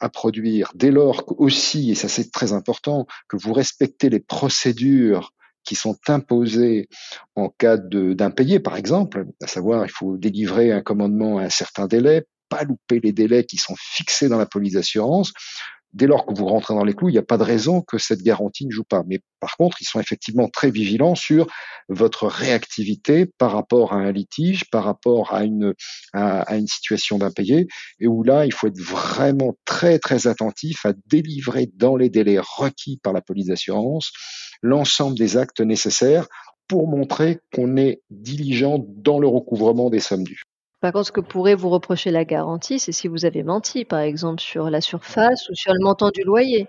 [0.00, 5.32] à produire, dès lors aussi, et ça c'est très important, que vous respectez les procédures
[5.64, 6.88] qui sont imposés
[7.36, 11.86] en cas d'impayé, par exemple, à savoir il faut délivrer un commandement à un certain
[11.86, 15.32] délai, pas louper les délais qui sont fixés dans la police d'assurance.
[15.92, 17.98] dès lors que vous rentrez dans les clous, il n'y a pas de raison que
[17.98, 19.04] cette garantie ne joue pas.
[19.06, 21.46] Mais par contre, ils sont effectivement très vigilants sur
[21.88, 25.72] votre réactivité par rapport à un litige, par rapport à une,
[26.12, 27.68] à, une situation d'impayé,
[28.00, 32.40] et où là, il faut être vraiment très, très attentif à délivrer dans les délais
[32.40, 34.10] requis par la police d'assurance
[34.64, 36.26] l'ensemble des actes nécessaires
[36.68, 40.42] pour montrer qu'on est diligent dans le recouvrement des sommes dues.
[40.80, 44.00] Par contre, ce que pourrait vous reprocher la garantie, c'est si vous avez menti, par
[44.00, 46.66] exemple sur la surface ou sur le montant du loyer,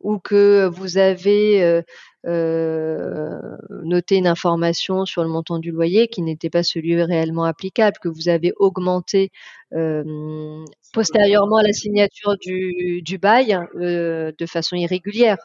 [0.00, 1.82] ou que vous avez euh,
[2.26, 3.40] euh,
[3.82, 8.08] noté une information sur le montant du loyer qui n'était pas celui réellement applicable, que
[8.08, 9.30] vous avez augmenté
[9.74, 15.38] euh, postérieurement à la signature du, du bail de façon irrégulière.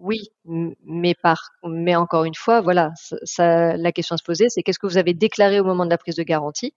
[0.00, 2.92] Oui, mais par, mais encore une fois, voilà,
[3.38, 5.98] la question à se poser, c'est qu'est-ce que vous avez déclaré au moment de la
[5.98, 6.72] prise de garantie?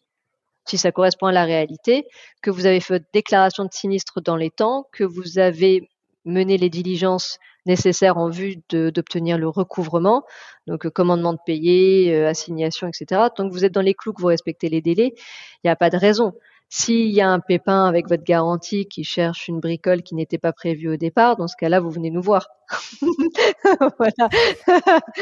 [0.67, 2.07] Si ça correspond à la réalité,
[2.41, 5.89] que vous avez fait déclaration de sinistre dans les temps, que vous avez
[6.25, 10.23] mené les diligences nécessaires en vue d'obtenir le recouvrement,
[10.67, 13.29] donc euh, commandement de payer, euh, assignation, etc.
[13.35, 15.75] Tant que vous êtes dans les clous, que vous respectez les délais, il n'y a
[15.75, 16.33] pas de raison.
[16.73, 20.53] S'il y a un pépin avec votre garantie qui cherche une bricole qui n'était pas
[20.53, 22.47] prévue au départ, dans ce cas-là, vous venez nous voir.
[23.99, 24.29] voilà.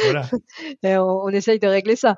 [0.04, 0.30] voilà.
[0.84, 2.18] Et on, on essaye de régler ça.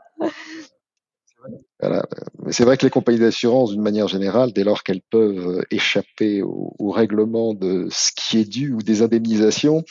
[2.49, 6.91] C'est vrai que les compagnies d'assurance, d'une manière générale, dès lors qu'elles peuvent échapper au,
[6.91, 9.83] règlement de ce qui est dû ou des indemnisations,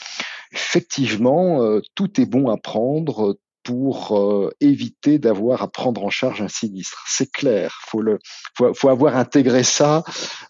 [0.53, 6.41] effectivement, euh, tout est bon à prendre pour euh, éviter d'avoir à prendre en charge
[6.41, 7.03] un sinistre.
[7.07, 8.19] C'est clair, faut le,
[8.57, 10.03] faut, faut avoir intégré ça.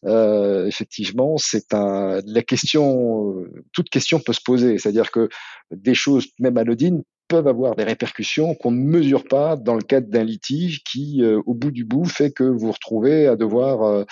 [0.05, 3.33] Euh, effectivement, c'est un, la question,
[3.73, 4.77] toute question peut se poser.
[4.77, 5.29] C'est-à-dire que
[5.71, 10.09] des choses même anodines peuvent avoir des répercussions qu'on ne mesure pas dans le cadre
[10.09, 14.03] d'un litige qui, euh, au bout du bout, fait que vous retrouvez à devoir euh,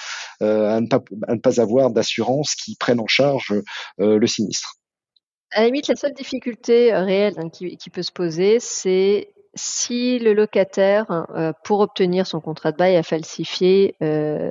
[0.42, 3.54] euh, à, ne pas, à, ne pas, avoir d'assurance qui prenne en charge
[3.98, 4.76] le sinistre.
[5.52, 10.34] À la limite, la seule difficulté réelle hein, qui, peut se poser, c'est si le
[10.34, 11.26] locataire,
[11.64, 13.96] pour obtenir son contrat de bail, a falsifié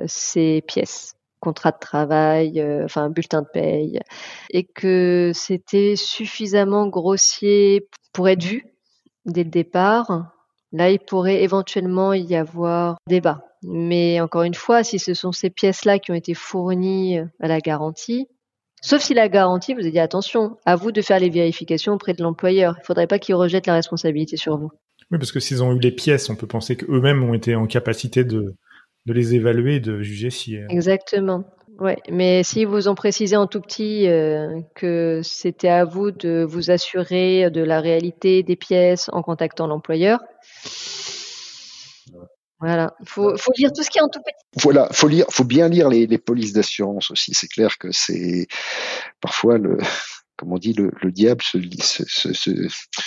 [0.07, 3.99] ses pièces contrat de travail, enfin bulletin de paye,
[4.49, 8.65] et que c'était suffisamment grossier pour être vu
[9.25, 10.33] dès le départ,
[10.71, 13.45] là, il pourrait éventuellement y avoir débat.
[13.63, 17.59] Mais encore une fois, si ce sont ces pièces-là qui ont été fournies à la
[17.59, 18.27] garantie,
[18.81, 22.13] sauf si la garantie vous a dit attention, à vous de faire les vérifications auprès
[22.13, 22.75] de l'employeur.
[22.77, 24.71] Il ne faudrait pas qu'ils rejettent la responsabilité sur vous.
[25.11, 27.65] Oui, parce que s'ils ont eu les pièces, on peut penser qu'eux-mêmes ont été en
[27.65, 28.55] capacité de,
[29.05, 30.57] de les évaluer et de juger si.
[30.57, 31.43] Euh, Exactement.
[31.79, 36.45] Ouais, mais si vous ont précisé en tout petit euh, que c'était à vous de
[36.47, 40.19] vous assurer de la réalité des pièces en contactant l'employeur.
[42.59, 44.61] Voilà, faut, faut lire tout ce qui est en tout petit.
[44.61, 47.33] Voilà, faut lire, faut bien lire les, les polices d'assurance aussi.
[47.33, 48.47] C'est clair que c'est
[49.21, 49.77] parfois le,
[50.35, 52.03] comme on dit, le, le diable se, se,
[52.33, 52.51] se,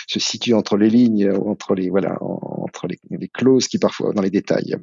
[0.07, 4.23] se, situe entre les lignes, entre les voilà, entre les, les clauses qui parfois dans
[4.23, 4.77] les détails.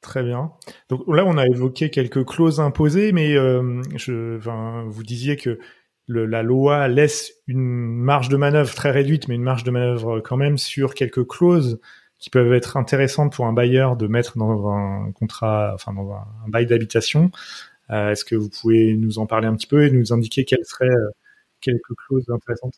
[0.00, 0.52] Très bien.
[0.88, 5.58] Donc là, on a évoqué quelques clauses imposées, mais euh, je, enfin, vous disiez que
[6.06, 10.20] le, la loi laisse une marge de manœuvre très réduite, mais une marge de manœuvre
[10.20, 11.80] quand même sur quelques clauses
[12.20, 16.48] qui peuvent être intéressantes pour un bailleur de mettre dans un contrat, enfin dans un,
[16.48, 17.30] bail d'habitation.
[17.90, 20.64] Euh, Est-ce que vous pouvez nous en parler un petit peu et nous indiquer quelles
[20.64, 21.10] seraient euh,
[21.60, 22.74] quelques clauses intéressantes?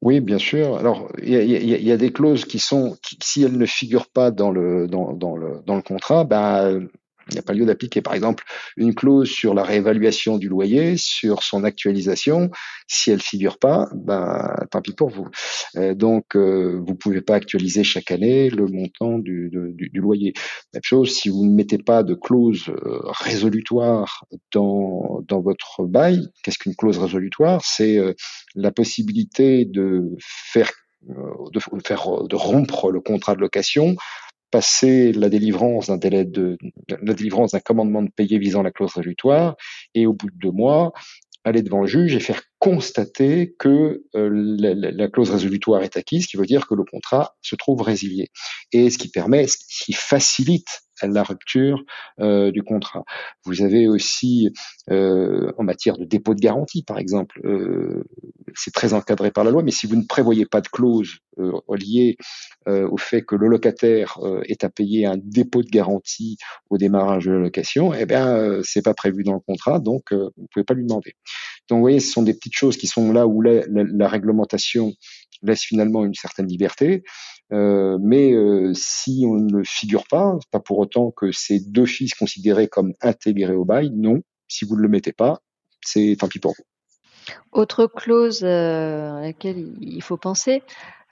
[0.00, 0.76] Oui, bien sûr.
[0.76, 4.88] Alors, il y a, des clauses qui sont, si elles ne figurent pas dans le
[4.88, 6.88] dans le dans le contrat, ben
[7.28, 8.44] il n'y a pas lieu d'appliquer, par exemple,
[8.76, 12.50] une clause sur la réévaluation du loyer, sur son actualisation.
[12.88, 15.28] Si elle figure pas, ben, tant pis pour vous.
[15.76, 20.32] Euh, donc, euh, vous pouvez pas actualiser chaque année le montant du, du, du, loyer.
[20.74, 26.28] Même chose, si vous ne mettez pas de clause euh, résolutoire dans, dans votre bail,
[26.42, 27.62] qu'est-ce qu'une clause résolutoire?
[27.64, 28.14] C'est euh,
[28.54, 30.70] la possibilité de faire
[31.04, 33.96] de faire de rompre le contrat de location
[34.52, 36.56] passer la délivrance d'un délai de
[36.88, 39.56] la délivrance d'un commandement de payer visant la clause résolutoire
[39.94, 40.92] et au bout de deux mois
[41.44, 46.24] aller devant le juge et faire constater que euh, la, la, clause résolutoire est acquise,
[46.24, 48.30] ce qui veut dire que le contrat se trouve résilié.
[48.70, 51.82] Et ce qui permet, ce qui facilite la rupture
[52.20, 53.04] euh, du contrat.
[53.44, 54.50] Vous avez aussi
[54.90, 58.04] euh, en matière de dépôt de garantie, par exemple, euh,
[58.54, 61.18] c'est très encadré par la loi, mais si vous ne prévoyez pas de clause
[61.70, 62.18] liée
[62.66, 66.36] au fait que le locataire est à payer un dépôt de garantie
[66.68, 70.46] au démarrage de la location, eh bien, c'est pas prévu dans le contrat, donc vous
[70.52, 71.14] pouvez pas lui demander.
[71.70, 74.92] Donc, vous voyez, ce sont des petites choses qui sont là où la réglementation
[75.42, 77.02] laisse finalement une certaine liberté.
[77.52, 82.68] Euh, mais euh, si on ne figure pas, pas pour autant que c'est d'office considéré
[82.68, 84.22] comme intégré au bail, non.
[84.48, 85.40] Si vous ne le mettez pas,
[85.84, 86.64] c'est tant pis pour vous.
[87.52, 90.62] Autre clause à laquelle il faut penser,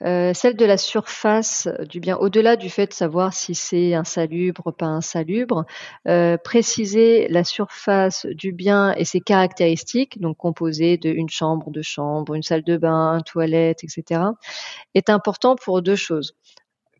[0.03, 4.65] euh, celle de la surface du bien, au-delà du fait de savoir si c'est insalubre,
[4.65, 5.65] ou pas insalubre,
[6.07, 12.33] euh, préciser la surface du bien et ses caractéristiques, donc composée d'une chambre, deux chambres,
[12.33, 14.21] une salle de bain, une toilette, etc.,
[14.95, 16.33] est important pour deux choses.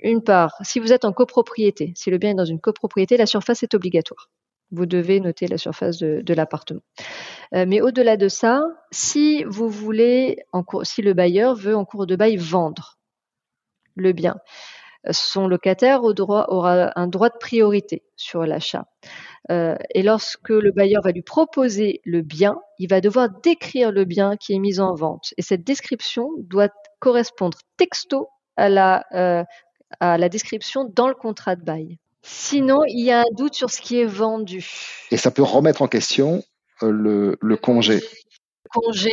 [0.02, 3.26] Une part, si vous êtes en copropriété, si le bien est dans une copropriété, la
[3.26, 4.30] surface est obligatoire.
[4.72, 6.82] Vous devez noter la surface de, l'appartement.
[7.54, 10.38] Euh, mais au-delà de ça, si vous voulez,
[10.84, 12.98] si le bailleur veut en cours de bail vendre
[13.96, 14.38] le bien,
[15.10, 18.86] son locataire aura un droit de priorité sur l'achat.
[19.50, 24.06] Euh, et lorsque le bailleur va lui proposer le bien, il va devoir décrire le
[24.06, 25.34] bien qui est mis en vente.
[25.38, 26.70] Et cette description doit
[27.00, 29.44] correspondre texto euh,
[30.00, 31.98] à la description dans le contrat de bail.
[32.24, 34.66] Sinon, il y a un doute sur ce qui est vendu.
[35.12, 36.44] Et ça peut remettre en question
[36.84, 37.96] euh, le, le congé.
[37.96, 39.12] Le congé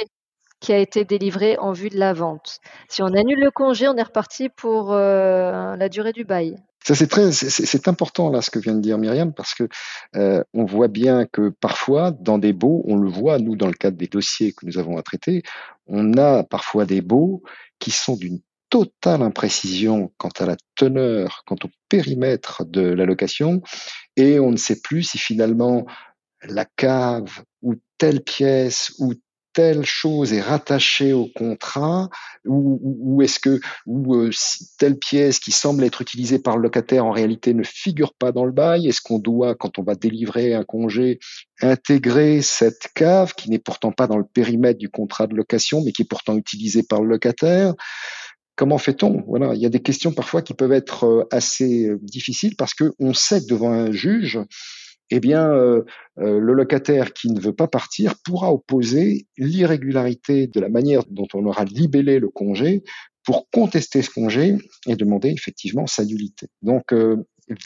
[0.60, 2.58] qui a été délivré en vue de la vente.
[2.88, 6.56] Si on annule le congé, on est reparti pour euh, la durée du bail.
[6.84, 9.68] Ça c'est très, c'est important là ce que vient de dire Myriam parce que
[10.16, 13.74] euh, on voit bien que parfois dans des baux, on le voit nous dans le
[13.74, 15.42] cadre des dossiers que nous avons à traiter,
[15.86, 17.42] on a parfois des baux
[17.78, 18.40] qui sont d'une
[18.70, 23.62] totale imprécision quant à la teneur, quant au périmètre de la location,
[24.16, 25.86] et on ne sait plus si finalement
[26.42, 29.14] la cave ou telle pièce ou
[29.58, 32.10] telle chose est rattachée au contrat
[32.44, 34.30] ou, ou est-ce que ou euh,
[34.78, 38.44] telle pièce qui semble être utilisée par le locataire en réalité ne figure pas dans
[38.44, 41.18] le bail Est-ce qu'on doit, quand on va délivrer un congé,
[41.60, 45.90] intégrer cette cave qui n'est pourtant pas dans le périmètre du contrat de location mais
[45.90, 47.74] qui est pourtant utilisée par le locataire?
[48.58, 49.22] Comment fait-on?
[49.28, 52.74] Voilà, il y a des questions parfois qui peuvent être euh, assez euh, difficiles parce
[52.74, 54.40] que on sait que devant un juge,
[55.10, 55.84] eh bien, euh,
[56.16, 61.46] le locataire qui ne veut pas partir pourra opposer l'irrégularité de la manière dont on
[61.46, 62.82] aura libellé le congé
[63.24, 64.56] pour contester ce congé
[64.88, 66.48] et demander effectivement sa nullité.
[66.60, 66.92] Donc,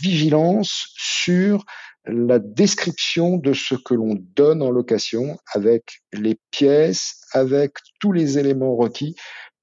[0.03, 1.65] vigilance sur
[2.05, 8.39] la description de ce que l'on donne en location avec les pièces, avec tous les
[8.39, 9.17] éléments requis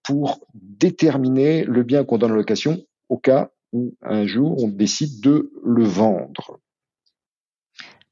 [0.03, 5.21] pour déterminer le bien qu'on donne en location au cas où un jour on décide
[5.21, 6.59] de le vendre.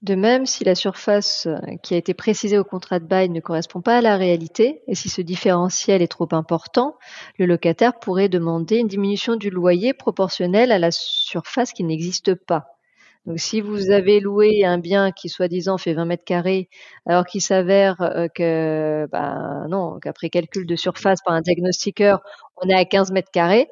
[0.03, 3.39] De même, si la surface euh, qui a été précisée au contrat de bail ne
[3.39, 6.97] correspond pas à la réalité et si ce différentiel est trop important,
[7.39, 12.76] le locataire pourrait demander une diminution du loyer proportionnelle à la surface qui n'existe pas.
[13.27, 16.69] Donc, si vous avez loué un bien qui soi-disant fait 20 mètres carrés,
[17.05, 22.21] alors qu'il s'avère euh, que, ben non, qu'après calcul de surface par un diagnostiqueur,
[22.55, 23.67] on est à 15 mètres carrés,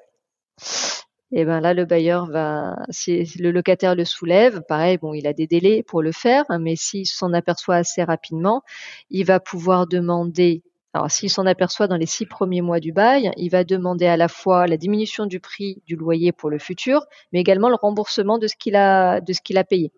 [1.31, 5.33] et ben là, le bailleur va, si le locataire le soulève, pareil, bon, il a
[5.33, 8.61] des délais pour le faire, hein, mais s'il s'en aperçoit assez rapidement,
[9.09, 10.63] il va pouvoir demander
[10.95, 14.15] alors, s'il s'en aperçoit dans les six premiers mois du bail, il va demander à
[14.15, 18.37] la fois la diminution du prix du loyer pour le futur, mais également le remboursement
[18.37, 19.91] de ce qu'il a, de ce qu'il a payé.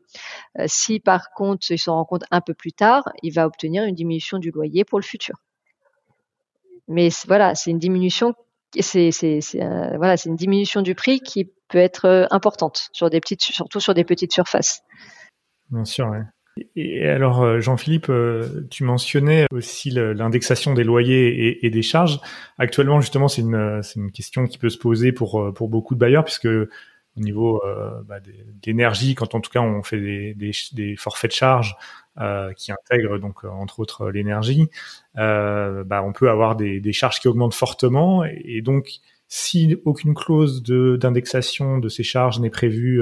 [0.58, 3.84] Euh, si par contre il s'en rend compte un peu plus tard, il va obtenir
[3.84, 5.36] une diminution du loyer pour le futur.
[6.88, 8.34] Mais voilà, c'est une diminution,
[8.80, 13.12] c'est, c'est, euh, voilà, c'est une diminution du prix qui peut être euh, importante sur
[13.12, 14.82] des petites, surtout sur des petites surfaces.
[15.70, 16.24] Bien sûr, ouais.
[16.76, 22.20] Et alors, euh, Jean-Philippe, euh, tu mentionnais aussi l'indexation des loyers et, des charges.
[22.58, 26.00] Actuellement, justement, c'est une, une, question qui peut se poser pour, euh, pour beaucoup de
[26.00, 27.64] bailleurs, puisque au niveau
[28.06, 28.20] bah,
[28.62, 31.76] d'énergie, quand en tout cas on fait des, des, des forfaits de charges
[32.56, 34.70] qui intègrent donc entre autres l'énergie,
[35.16, 38.24] bah, on peut avoir des, des, charges qui augmentent fortement.
[38.24, 43.02] Et, donc, si aucune clause d'indexation de, de, ces charges n'est prévue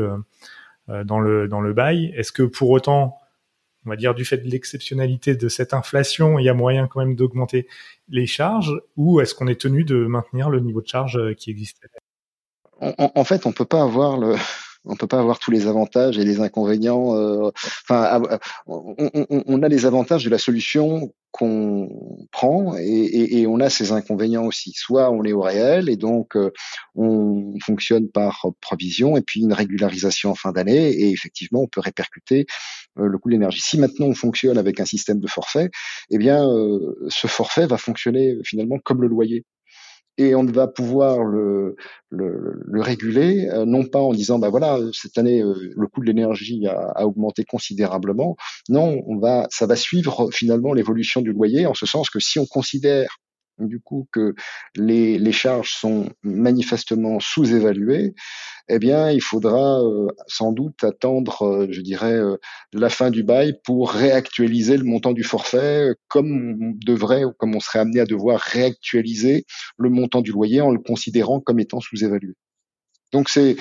[0.88, 3.18] dans le dans le bail, est-ce que pour autant
[3.86, 7.00] on va dire du fait de l'exceptionnalité de cette inflation, il y a moyen quand
[7.00, 7.68] même d'augmenter
[8.10, 11.52] les charges ou est-ce qu'on est tenu de maintenir le niveau de charge euh, qui
[11.52, 11.88] existait
[12.82, 14.36] en, fait, on peut pas avoir le,
[14.86, 17.16] on peut pas avoir tous les avantages et les inconvénients.
[17.16, 17.52] Euh,
[17.84, 18.22] enfin,
[18.68, 24.72] on, a les avantages de la solution qu'on prend et, on a ses inconvénients aussi.
[24.74, 26.52] Soit on est au réel et donc euh,
[26.96, 31.82] on fonctionne par provision et puis une régularisation en fin d'année et effectivement on peut
[31.82, 32.46] répercuter
[33.00, 33.62] euh, le coût de l'énergie.
[33.62, 35.70] Si maintenant on fonctionne avec un système de forfait,
[36.10, 39.44] eh bien euh, ce forfait va fonctionner finalement comme le loyer
[40.18, 41.76] et on va pouvoir le,
[42.09, 46.05] le, le réguler, euh, non pas en disant bah voilà cette année le coût de
[46.05, 48.36] l'énergie a, a, augmenté considérablement.
[48.70, 52.39] Non, on va ça va suivre finalement l'évolution du loyer en ce sens que si
[52.39, 53.18] on considère
[53.60, 54.36] du coup que
[54.76, 58.14] les, les charges sont manifestement sous-évaluées,
[58.68, 62.38] eh bien, il faudra euh, sans doute attendre, euh, je dirais, euh,
[62.74, 67.56] la fin du bail pour réactualiser le montant du forfait, comme on devrait ou comme
[67.56, 69.45] on serait amené à devoir réactualiser
[69.78, 72.34] le montant du loyer en le considérant comme étant sous-évalué.
[73.14, 73.56] Donc c'est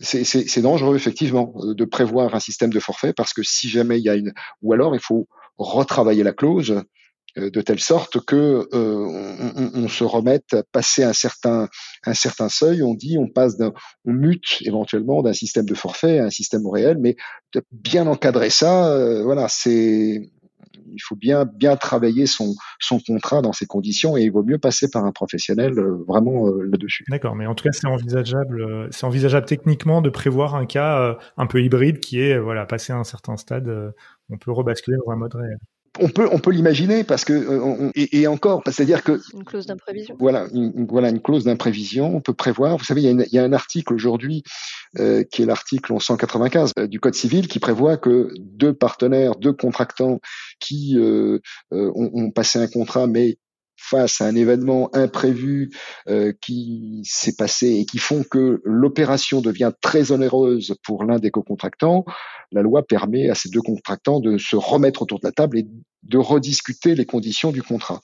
[0.00, 4.08] c'est dangereux effectivement de prévoir un système de forfait parce que si jamais il y
[4.08, 4.32] a une
[4.62, 5.28] ou alors il faut
[5.58, 6.82] retravailler la clause euh,
[7.36, 11.68] de telle sorte que euh, on, se remette passer un certain
[12.04, 13.72] un certain seuil, on dit on passe d'un
[14.04, 17.16] on mute éventuellement d'un système de forfait à un système réel, mais
[17.70, 20.30] bien encadrer ça, euh, voilà, c'est
[20.94, 24.58] il faut bien bien travailler son son contrat dans ces conditions et il vaut mieux
[24.58, 25.72] passer par un professionnel
[26.06, 27.04] vraiment là-dessus.
[27.08, 31.46] D'accord, mais en tout cas c'est envisageable c'est envisageable techniquement de prévoir un cas un
[31.46, 33.70] peu hybride qui est voilà passer à un certain stade
[34.28, 35.58] on peut rebasculer dans un mode réel
[36.00, 40.16] on peut on peut l'imaginer parce que euh, et, encore c'est-à-dire que une clause d'imprévision.
[40.18, 42.78] voilà une, voilà une clause d'imprévision on peut prévoir.
[42.78, 44.42] Vous savez il y a, il y a un article aujourd'hui
[44.98, 49.52] euh, qui est l'article 195 euh, du code civil qui prévoit que deux partenaires deux
[49.52, 50.20] contractants
[50.60, 51.40] qui ont,
[51.70, 53.38] ont, passé un contrat mais
[53.82, 55.70] face à un événement imprévu
[56.08, 61.30] euh, qui s'est passé et qui font que l'opération devient très onéreuse pour l'un des
[61.30, 62.04] co-contractants,
[62.52, 65.66] la loi permet à ces deux contractants de se remettre autour de la table et
[66.02, 68.00] de rediscuter les conditions du contrat.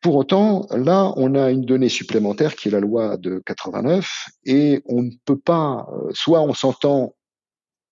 [0.00, 4.08] Pour autant, là, on a une donnée supplémentaire qui est la loi de 89
[4.44, 7.14] et on ne peut pas, euh, soit on s'entend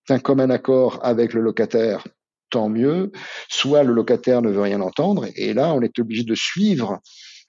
[0.07, 2.05] d'un commun accord avec le locataire
[2.49, 3.11] tant mieux,
[3.49, 6.99] soit le locataire ne veut rien entendre, et là, on est obligé de suivre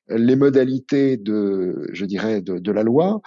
[0.09, 3.21] les modalités de, je dirais, de, la loi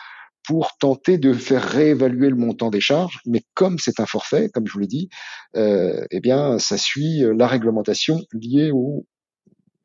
[0.45, 3.19] pour tenter de faire réévaluer le montant des charges.
[3.25, 5.09] Mais comme c'est un forfait, comme je vous l'ai dit,
[5.57, 9.05] euh, eh bien, ça suit la réglementation liée au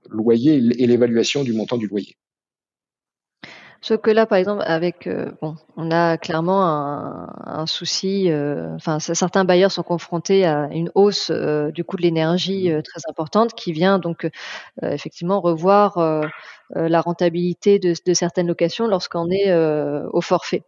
[0.09, 2.17] loyer et l'évaluation du montant du loyer.
[3.85, 8.31] Sauf que là, par exemple, avec euh, bon, on a clairement un, un souci.
[8.31, 12.83] Euh, enfin, certains bailleurs sont confrontés à une hausse euh, du coût de l'énergie mmh.
[12.83, 14.27] très importante, qui vient donc
[14.81, 15.99] effectivement revoir
[16.71, 20.63] la rentabilité de, de, certaines locations lorsqu'on est euh, au forfait,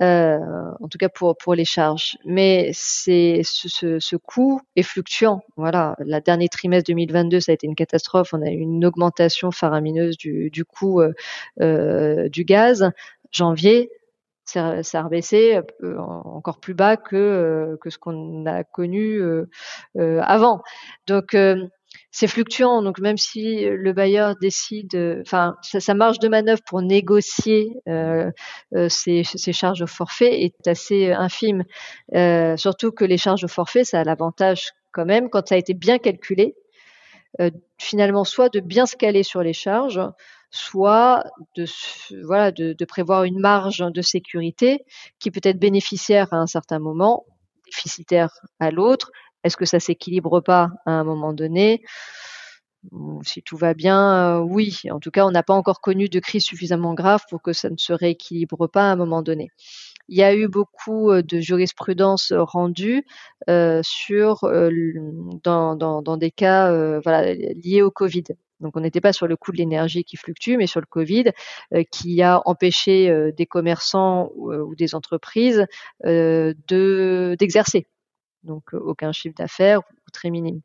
[0.00, 0.38] euh,
[0.80, 2.16] en tout cas pour, pour les charges.
[2.24, 5.42] Mais c'est ce, ce, ce, coût est fluctuant.
[5.56, 8.32] Voilà, la dernier trimestre 2022, ça a été une catastrophe.
[8.32, 11.02] On a eu une augmentation faramineuse du, du coût
[11.58, 12.90] du gaz.
[13.32, 13.90] Janvier,
[14.44, 19.20] ça, a rebaissé encore plus bas que, que ce qu'on a connu
[19.96, 20.62] avant.
[21.06, 21.36] Donc,
[22.10, 22.82] c'est fluctuant.
[22.82, 28.30] Donc même si le bailleur décide, enfin sa, marge de manœuvre pour négocier euh,
[28.74, 31.64] euh, ses, charges au forfait est assez infime.
[32.14, 35.58] Euh, surtout que les charges au forfait, ça a l'avantage quand même quand ça a
[35.58, 36.56] été bien calculé,
[37.78, 40.00] finalement soit de bien se caler sur les charges,
[40.50, 41.22] soit
[41.56, 44.84] de, de prévoir une marge de sécurité
[45.20, 47.24] qui peut être bénéficiaire à un certain moment,
[47.66, 49.12] déficitaire à l'autre,
[49.44, 51.82] est-ce que ça s'équilibre pas à un moment donné?
[53.22, 54.80] Si tout va bien, euh, oui.
[54.90, 57.68] En tout cas, on n'a pas encore connu de crise suffisamment grave pour que ça
[57.68, 59.50] ne se rééquilibre pas à un moment donné.
[60.08, 63.04] Il y a eu beaucoup euh, de jurisprudence rendue
[63.50, 64.40] euh, sur
[65.42, 66.72] dans, des cas
[67.62, 68.24] liés au Covid.
[68.60, 71.32] Donc on n'était pas sur le coût de l'énergie qui fluctue, mais sur le Covid
[71.90, 75.66] qui a empêché des commerçants ou, des entreprises
[76.04, 77.86] de d'exercer
[78.42, 80.60] donc aucun chiffre d'affaires ou très minime.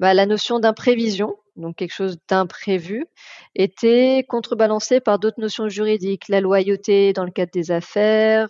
[0.00, 3.06] Bah, la notion d'imprévision, donc quelque chose d'imprévu,
[3.54, 8.48] était contrebalancée par d'autres notions juridiques, la loyauté dans le cadre des affaires,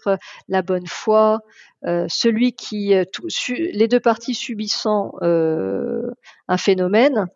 [0.48, 1.40] la bonne foi,
[1.84, 2.94] celui qui,
[3.48, 7.26] les deux parties subissant un phénomène,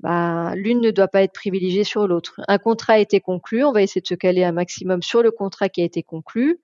[0.00, 2.40] bah, l'une ne doit pas être privilégiée sur l'autre.
[2.48, 5.30] Un contrat a été conclu, on va essayer de se caler un maximum sur le
[5.30, 6.60] contrat qui a été conclu.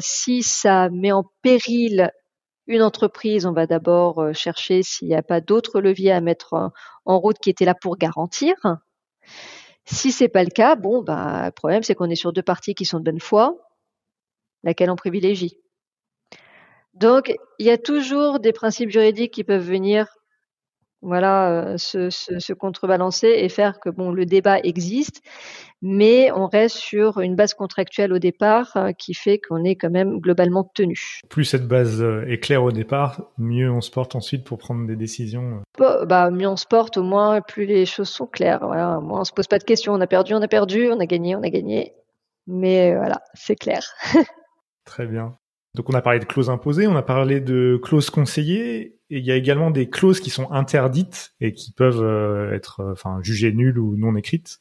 [0.00, 2.10] si ça met en péril
[2.66, 6.72] une entreprise, on va d'abord euh, chercher s'il n'y a pas d'autres leviers à mettre
[7.04, 8.54] en route qui étaient là pour garantir.
[9.84, 12.74] Si c'est pas le cas, bon, bah, le problème c'est qu'on est sur deux parties
[12.74, 13.58] qui sont de bonne foi,
[14.62, 15.58] laquelle on privilégie.
[16.94, 20.06] Donc, il y a toujours des principes juridiques qui peuvent venir
[21.04, 25.22] voilà, euh, se, se, contrebalancer et faire que bon, le débat existe,
[25.82, 29.90] mais on reste sur une base contractuelle au départ euh, qui fait qu'on est quand
[29.90, 31.20] même globalement tenu.
[31.28, 34.86] Plus cette base euh, est claire au départ, mieux on se porte ensuite pour prendre
[34.86, 35.62] des décisions.
[35.78, 38.66] Bah, bah, mieux on se porte, au moins plus les choses sont claires.
[38.66, 39.92] Voilà, moins on se pose pas de questions.
[39.92, 41.92] On a perdu, on a perdu, on a gagné, on a gagné.
[42.46, 43.82] Mais voilà, c'est clair.
[44.84, 45.36] Très bien.
[45.74, 49.24] Donc on a parlé de clauses imposées, on a parlé de clauses conseillées, et il
[49.24, 53.18] y a également des clauses qui sont interdites et qui peuvent euh, être euh, enfin
[53.22, 54.60] jugées nulles ou non écrites.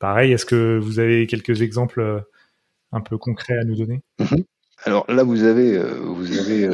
[0.00, 2.24] pareil, est-ce que vous avez quelques exemples
[2.90, 4.02] un peu concrets à nous donner?
[4.18, 4.44] Mhm.
[4.84, 6.68] Alors là, vous avez, vous avez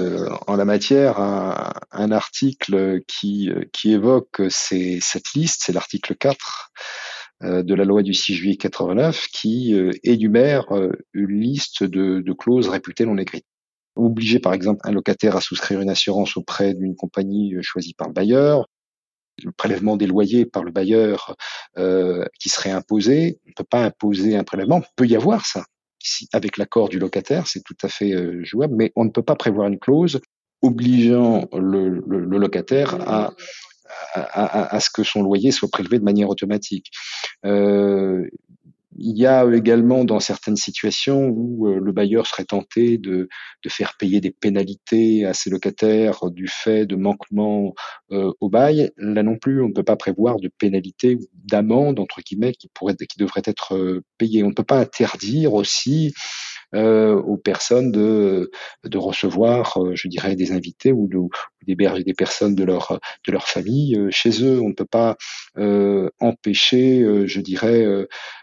[0.46, 3.50] en la matière un, article qui,
[3.84, 6.70] évoque cette liste, c'est l'article 4
[7.40, 10.66] de la loi du 6 juillet 89 qui énumère
[11.14, 13.46] une liste de clauses réputées non écrites
[13.96, 18.08] obliger par exemple un locataire à souscrire une assurance auprès d'une compagnie euh, choisie par
[18.08, 18.68] le bailleur,
[19.42, 21.36] le prélèvement des loyers par le bailleur
[21.78, 23.40] euh, qui serait imposé.
[23.46, 25.64] On ne peut pas imposer un prélèvement, il peut y avoir ça.
[26.32, 29.36] avec l'accord du locataire, c'est tout à fait euh, jouable, mais on ne peut pas
[29.36, 30.20] prévoir une clause
[30.62, 33.34] obligeant le, le, locataire à,
[34.14, 36.90] à, à, ce que son loyer soit prélevé de manière automatique.
[37.44, 38.26] Euh,
[38.96, 43.28] il y a également dans certaines situations où euh, le bailleur serait tenté de,
[43.62, 47.74] de, faire payer des pénalités à ses locataires du fait de manquements
[48.12, 48.90] euh, au bail.
[48.96, 52.68] Là non plus, on ne peut pas prévoir de pénalités ou d'amendes entre guillemets qui
[52.72, 54.44] pourraient, qui devraient être euh, payées.
[54.44, 56.12] On ne peut pas interdire aussi
[56.74, 58.50] euh, aux personnes de,
[58.84, 61.18] de recevoir, euh, je dirais, des invités ou, de,
[61.66, 64.60] d'héberger des personnes de leur de leur famille euh, chez eux.
[64.60, 65.16] On ne peut pas
[66.20, 67.86] empêcher, je dirais,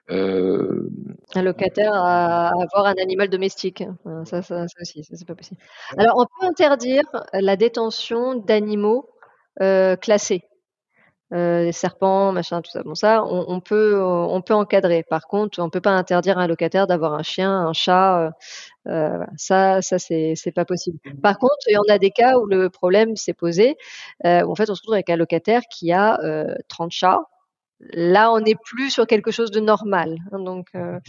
[0.09, 3.83] un locataire à avoir un animal domestique.
[4.25, 5.59] Ça, ça, ça aussi, ça, c'est pas possible.
[5.97, 7.03] Alors, on peut interdire
[7.33, 9.09] la détention d'animaux
[9.57, 10.43] classés
[11.33, 12.83] euh, serpents, machin, tout ça.
[12.83, 15.03] Bon, ça, on, peut, on peut encadrer.
[15.03, 18.25] Par contre, on peut pas interdire à un locataire d'avoir un chien, un chat.
[18.25, 18.31] Euh,
[18.87, 20.99] euh ça, ça, c'est, c'est pas possible.
[21.21, 23.77] Par contre, il y en a des cas où le problème s'est posé.
[24.25, 26.17] Euh, où en fait, on se retrouve avec un locataire qui a
[26.67, 27.21] 30 euh, chats.
[27.93, 30.17] Là, on n'est plus sur quelque chose de normal.
[30.31, 30.99] Hein, donc, euh,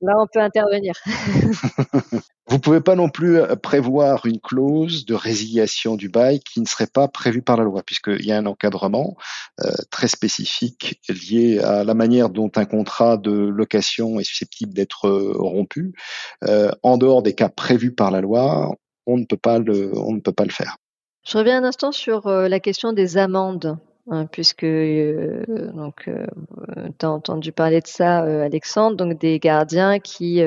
[0.00, 0.94] là, on peut intervenir.
[2.46, 6.66] Vous pouvez pas non plus euh, prévoir une clause de résiliation du bail qui ne
[6.66, 9.16] serait pas prévue par la loi, puisqu'il y a un encadrement
[9.64, 15.08] euh, très spécifique lié à la manière dont un contrat de location est susceptible d'être
[15.08, 15.94] euh, rompu.
[16.44, 18.70] Euh, en dehors des cas prévus par la loi,
[19.06, 20.76] on ne peut pas le, on ne peut pas le faire.
[21.26, 23.78] Je reviens un instant sur la question des amendes.
[24.10, 26.26] Hein, puisque euh, donc euh,
[26.98, 30.42] tu as entendu parler de ça euh, Alexandre donc des gardiens qui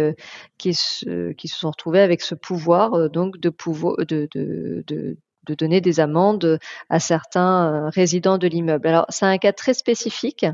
[0.60, 5.18] qui se, qui se sont retrouvés avec ce pouvoir donc de pouvoir de, de, de
[5.48, 8.86] de donner des amendes à certains résidents de l'immeuble.
[8.90, 10.46] Alors, c'est un cas très spécifique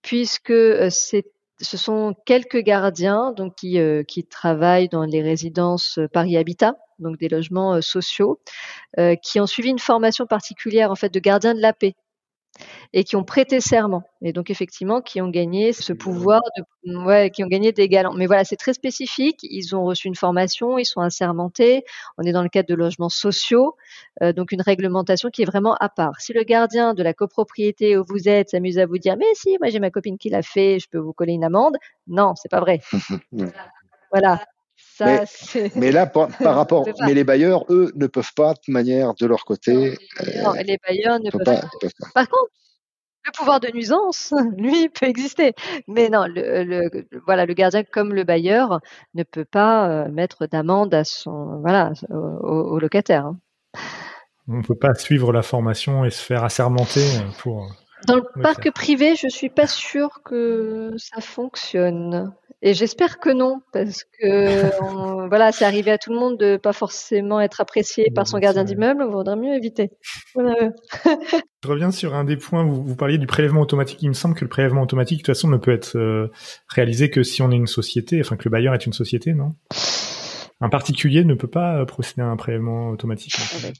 [0.00, 0.54] puisque
[0.90, 1.26] c'est
[1.60, 7.28] ce sont quelques gardiens donc qui, qui travaillent dans les résidences Paris Habitat, donc des
[7.28, 8.40] logements sociaux,
[9.22, 11.96] qui ont suivi une formation particulière en fait de gardiens de la paix
[12.92, 17.30] et qui ont prêté serment et donc effectivement qui ont gagné ce pouvoir de ouais,
[17.30, 18.14] qui ont gagné des galants.
[18.14, 21.84] Mais voilà, c'est très spécifique, ils ont reçu une formation, ils sont assermentés,
[22.18, 23.76] on est dans le cadre de logements sociaux,
[24.22, 26.20] euh, donc une réglementation qui est vraiment à part.
[26.20, 29.56] Si le gardien de la copropriété où vous êtes s'amuse à vous dire "Mais si,
[29.60, 31.76] moi j'ai ma copine qui l'a fait, je peux vous coller une amende."
[32.08, 32.80] Non, c'est pas vrai.
[34.12, 34.40] voilà.
[34.96, 35.24] Ça,
[35.74, 39.44] mais, là, par, rapport, mais les bailleurs, eux, ne peuvent pas de manière de leur
[39.44, 39.98] côté.
[40.40, 41.62] Non, euh, les bailleurs ne peuvent, pas,
[42.14, 42.52] Par contre,
[43.26, 45.52] le pouvoir de nuisance, lui, peut exister.
[45.88, 48.78] Mais non, le, voilà, le gardien comme le bailleur
[49.14, 53.26] ne peut pas euh, mettre d'amende à son, voilà, au, locataire.
[53.26, 53.38] Hein.
[54.46, 57.04] On ne peut pas suivre la formation et se faire assermenter
[57.38, 57.68] pour.
[58.06, 62.32] Dans le parc privé, je suis pas sûre que ça fonctionne.
[62.66, 64.70] Et j'espère que non, parce que
[65.28, 68.64] voilà, c'est arrivé à tout le monde de pas forcément être apprécié par son gardien
[68.64, 69.04] d'immeuble.
[69.06, 69.90] Il vaudrait mieux éviter.
[70.34, 72.64] Je reviens sur un des points.
[72.64, 73.98] Vous, vous parliez du prélèvement automatique.
[74.00, 76.30] Il me semble que le prélèvement automatique, de toute façon, ne peut être euh,
[76.68, 79.54] réalisé que si on est une société, enfin que le bailleur est une société, non?
[80.60, 83.36] Un particulier ne peut pas euh, procéder à un prélèvement automatique.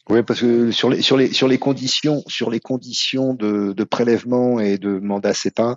[0.09, 3.85] Oui, parce que sur les sur les sur les conditions sur les conditions de, de
[3.85, 5.77] prélèvement et de mandat CEPA,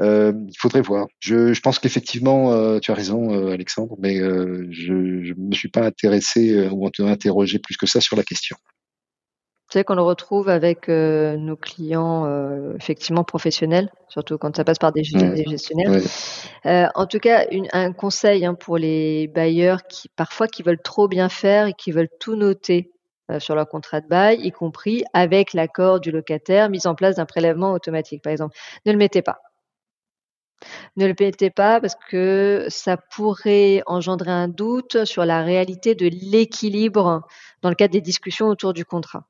[0.00, 1.06] euh, il faudrait voir.
[1.20, 5.68] Je, je pense qu'effectivement, euh, tu as raison, euh, Alexandre, mais je ne me suis
[5.68, 8.56] pas intéressé ou interrogé plus que ça sur la question
[9.72, 14.78] sais qu'on le retrouve avec euh, nos clients euh, effectivement professionnels, surtout quand ça passe
[14.78, 16.00] par des, gestionnaires.
[16.66, 21.08] Euh, en tout cas, un conseil hein, pour les bailleurs qui parfois qui veulent trop
[21.08, 22.90] bien faire et qui veulent tout noter
[23.38, 27.24] sur leur contrat de bail, y compris avec l'accord du locataire, mise en place d'un
[27.24, 28.54] prélèvement automatique, par exemple.
[28.84, 29.38] Ne le mettez pas.
[30.96, 36.08] Ne le mettez pas parce que ça pourrait engendrer un doute sur la réalité de
[36.08, 37.22] l'équilibre
[37.62, 39.24] dans le cadre des discussions autour du contrat.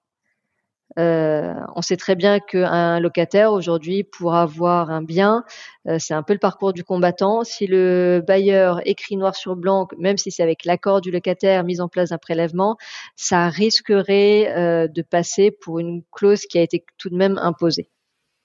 [0.98, 5.44] Euh, on sait très bien qu'un locataire aujourd'hui pour avoir un bien,
[5.88, 7.44] euh, c'est un peu le parcours du combattant.
[7.44, 11.80] Si le bailleur écrit noir sur blanc, même si c'est avec l'accord du locataire mise
[11.80, 12.76] en place d'un prélèvement,
[13.16, 17.88] ça risquerait euh, de passer pour une clause qui a été tout de même imposée.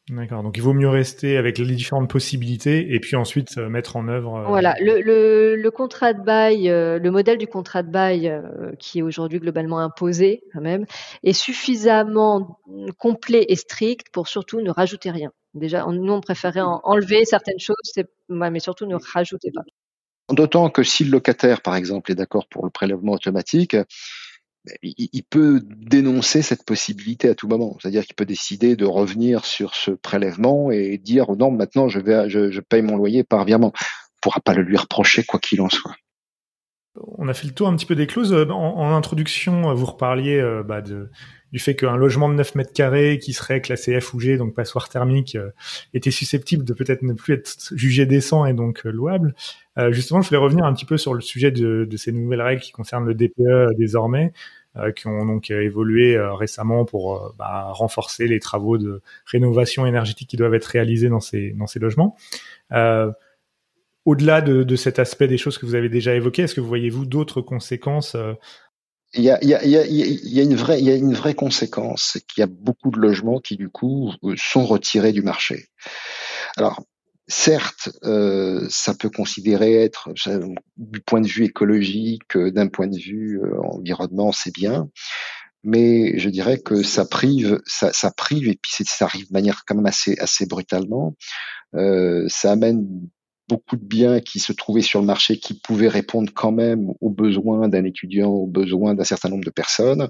[0.10, 0.42] D'accord.
[0.42, 4.08] Donc il vaut mieux rester avec les différentes possibilités et puis ensuite euh, mettre en
[4.08, 4.46] œuvre.
[4.48, 4.76] Voilà.
[4.80, 8.42] Le, contrat de bail, le modèle du contrat de bail
[8.80, 10.86] qui est aujourd'hui globalement imposé quand même,
[11.24, 12.60] est suffisamment
[12.98, 15.32] complet et strict pour surtout ne rajouter rien.
[15.54, 17.76] Déjà, nous on préférait enlever certaines choses,
[18.30, 19.64] mais surtout ne rajouter pas.
[20.30, 23.78] D'autant que si le locataire, par exemple, est d'accord pour le prélèvement automatique,
[24.82, 27.78] il peut dénoncer cette possibilité à tout moment.
[27.80, 32.82] C'est-à-dire qu'il peut décider de revenir sur ce prélèvement et dire non, maintenant je paye
[32.82, 33.74] mon loyer par virement.
[33.76, 35.96] On pourra pas le lui reprocher quoi qu'il en soit.
[37.18, 38.34] On a fait le tour un petit peu des clauses.
[38.34, 41.12] En, introduction, vous reparliez euh, bah, de,
[41.52, 44.54] du fait qu'un logement de 9 mètres carrés qui serait classé F ou G, donc
[44.54, 45.52] passoire thermique, euh,
[45.94, 49.34] était susceptible de peut-être ne plus être jugé décent et donc euh, louable.
[49.78, 52.62] Euh, justement, je voulais revenir un petit peu sur le sujet de, ces nouvelles règles
[52.62, 54.34] qui concernent le DPE désormais,
[54.96, 60.54] qui ont donc évolué récemment pour bah, renforcer les travaux de rénovation énergétique qui doivent
[60.54, 62.16] être réalisés dans ces, dans ces logements.
[64.06, 66.68] Au-delà de, de, cet aspect des choses que vous avez déjà évoquées, est-ce que vous
[66.68, 68.16] voyez-vous d'autres conséquences
[69.14, 71.34] il y a, y, a, il y a, une vraie, il y a une vraie
[71.34, 75.68] conséquence, c'est qu'il y a beaucoup de logements qui du coup sont retirés du marché.
[76.58, 76.84] Alors,
[77.28, 80.10] certes, euh, ça peut considérer être,
[80.78, 84.90] du point de vue écologique, euh, d'un point de vue euh, environnement, c'est bien,
[85.64, 89.64] mais je dirais que ça prive, ça, ça prive, et puis ça arrive de manière
[89.66, 91.16] quand même assez, assez brutalement.
[91.76, 92.88] Euh, ça amène
[93.48, 97.10] beaucoup de biens qui se trouvaient sur le marché qui pouvaient répondre quand même aux
[97.10, 100.10] besoins d'un étudiant, aux besoins d'un certain nombre de personnes,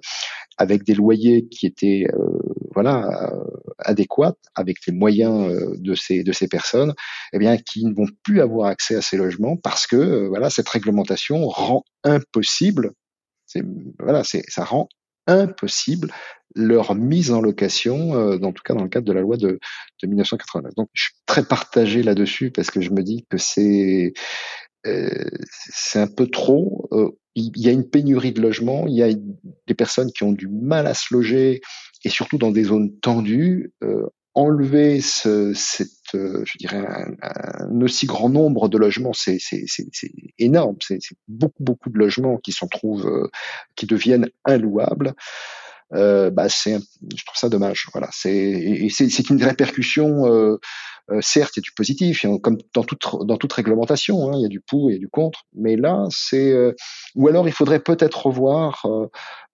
[0.58, 2.40] avec des loyers qui étaient euh,
[2.74, 3.44] voilà euh,
[3.80, 6.94] adéquats, avec les moyens euh, de ces de ces personnes,
[7.34, 10.70] eh bien qui ne vont plus avoir accès à ces logements parce que voilà cette
[10.70, 12.94] réglementation rend impossible,
[14.00, 14.90] voilà c'est ça rend
[15.28, 16.11] impossible
[16.55, 19.59] leur mise en location, euh, en tout cas dans le cadre de la loi de,
[20.01, 20.73] de 1989.
[20.75, 24.13] Donc je suis très partagé là-dessus parce que je me dis que c'est
[24.88, 25.30] euh,
[25.95, 26.88] un peu trop.
[26.91, 30.32] Euh, il y a une pénurie de logements, il y a des personnes qui ont
[30.32, 31.61] du mal à se loger
[32.03, 33.73] et surtout dans des zones tendues.
[33.84, 35.97] Euh, enlever ce, cette, euh,
[36.58, 36.86] dirais,
[37.22, 39.38] un, aussi grand nombre de logements, c'est
[40.39, 40.78] énorme.
[40.82, 43.30] C'est beaucoup, beaucoup de logements qui s'en trouvent, euh,
[43.76, 45.14] qui deviennent inlouables
[45.93, 47.88] euh, bah c'est, je trouve ça dommage.
[47.93, 50.26] Voilà, c'est c'est une répercussion.
[50.28, 50.58] Euh,
[51.10, 54.49] euh, certes, il du positif, comme dans toute dans toute réglementation, hein, il y a
[54.49, 55.43] du pour, a du contre.
[55.55, 56.74] Mais là, c'est euh,
[57.16, 58.86] ou alors il faudrait peut-être revoir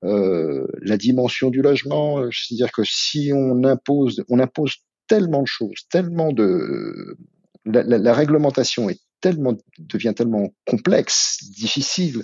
[0.04, 2.24] euh, la dimension du logement.
[2.32, 4.78] C'est-à-dire que si on impose, on impose
[5.08, 7.18] tellement de choses, tellement de
[7.66, 12.24] la, réglementation est tellement devient tellement complexe, difficile,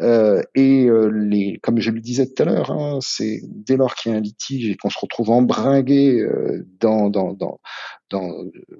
[0.00, 3.94] euh, et euh, les, comme je le disais tout à l'heure, hein, c'est dès lors
[3.94, 7.60] qu'il y a un litige et qu'on se retrouve embringué euh, dans, dans, dans,
[8.08, 8.32] dans,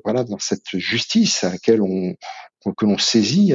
[0.05, 2.15] voilà, dans cette justice à laquelle on,
[2.75, 3.53] que l'on saisit,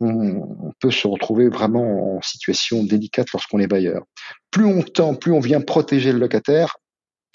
[0.00, 4.02] on, on, peut se retrouver vraiment en situation délicate lorsqu'on est bailleur.
[4.50, 6.76] Plus on tend, plus on vient protéger le locataire,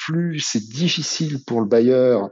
[0.05, 2.29] plus c'est difficile pour le bailleur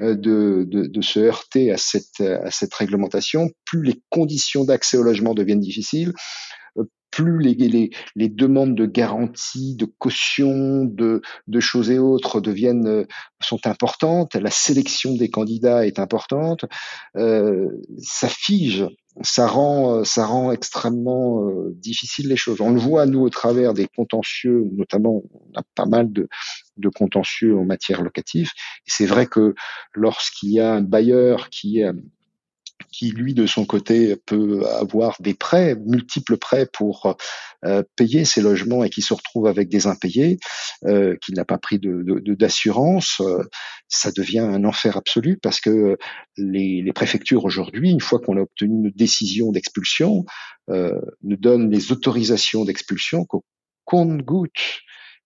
[0.00, 5.02] de, de, de, se heurter à cette, à cette réglementation, plus les conditions d'accès au
[5.02, 6.12] logement deviennent difficiles,
[7.16, 12.86] plus les, les, les, demandes de garantie, de caution, de, de, choses et autres deviennent
[12.86, 13.06] euh,
[13.40, 16.66] sont importantes, la sélection des candidats est importante,
[17.16, 17.68] euh,
[18.02, 18.84] ça fige,
[19.22, 22.60] ça rend ça rend extrêmement euh, difficile les choses.
[22.60, 26.28] On le voit nous au travers des contentieux, notamment on a pas mal de,
[26.76, 28.50] de contentieux en matière locative.
[28.86, 29.54] C'est vrai que
[29.94, 31.82] lorsqu'il y a un bailleur qui
[32.90, 37.16] qui lui de son côté peut avoir des prêts, multiples prêts pour
[37.64, 40.38] euh, payer ses logements et qui se retrouve avec des impayés,
[40.84, 42.04] euh, qui n'a pas pris de,
[42.34, 43.42] d'assurance, euh,
[43.88, 45.96] ça devient un enfer absolu parce que
[46.36, 50.24] les, les préfectures aujourd'hui, une fois qu'on a obtenu une décision d'expulsion,
[50.68, 53.44] euh, nous donnent les autorisations d'expulsion qu'au
[53.84, 54.80] compte-goutte.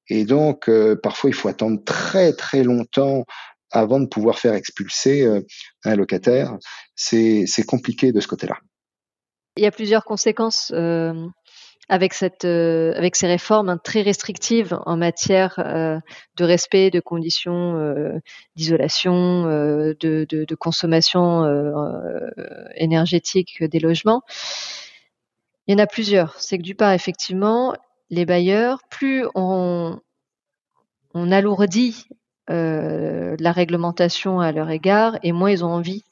[0.08, 3.24] Et donc, euh, parfois, il faut attendre très très longtemps
[3.70, 5.40] avant de pouvoir faire expulser euh,
[5.84, 6.56] un locataire.
[6.94, 8.58] C'est compliqué de ce côté-là.
[9.56, 11.12] Il y a plusieurs conséquences euh,
[11.90, 15.54] euh, avec ces réformes hein, très restrictives en matière
[16.36, 18.20] de respect de conditions
[18.54, 21.44] d'isolation, de, consommation
[22.76, 24.22] énergétique des logements.
[25.66, 26.38] Il y en a plusieurs.
[26.38, 27.74] C'est que du part, effectivement,
[28.08, 30.00] les bailleurs, plus on
[31.14, 32.06] alourdit
[32.50, 36.04] euh, la réglementation à leur égard et moins ils ont envie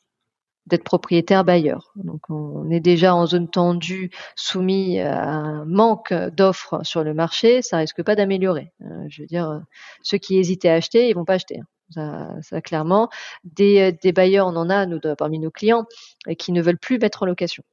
[0.67, 1.93] d'être propriétaires bailleurs.
[1.97, 7.63] Donc on est déjà en zone tendue, soumis à un manque d'offres sur le marché,
[7.63, 8.73] ça risque pas d'améliorer.
[8.83, 9.63] Euh, je veux dire,
[10.03, 11.61] ceux qui hésitaient à acheter, ils vont pas acheter.
[11.91, 13.09] Ça, ça clairement.
[13.45, 14.87] Des, bailleurs, on en a
[15.17, 15.87] parmi nos clients
[16.39, 17.65] qui ne veulent plus mettre en location.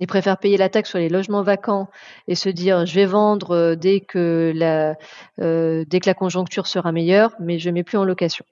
[0.00, 1.88] Ils préfèrent payer la taxe sur les logements vacants
[2.26, 4.96] et se dire je vais vendre dès que la,
[5.40, 8.44] euh, dès que la conjoncture sera meilleure, mais je ne mets plus en location.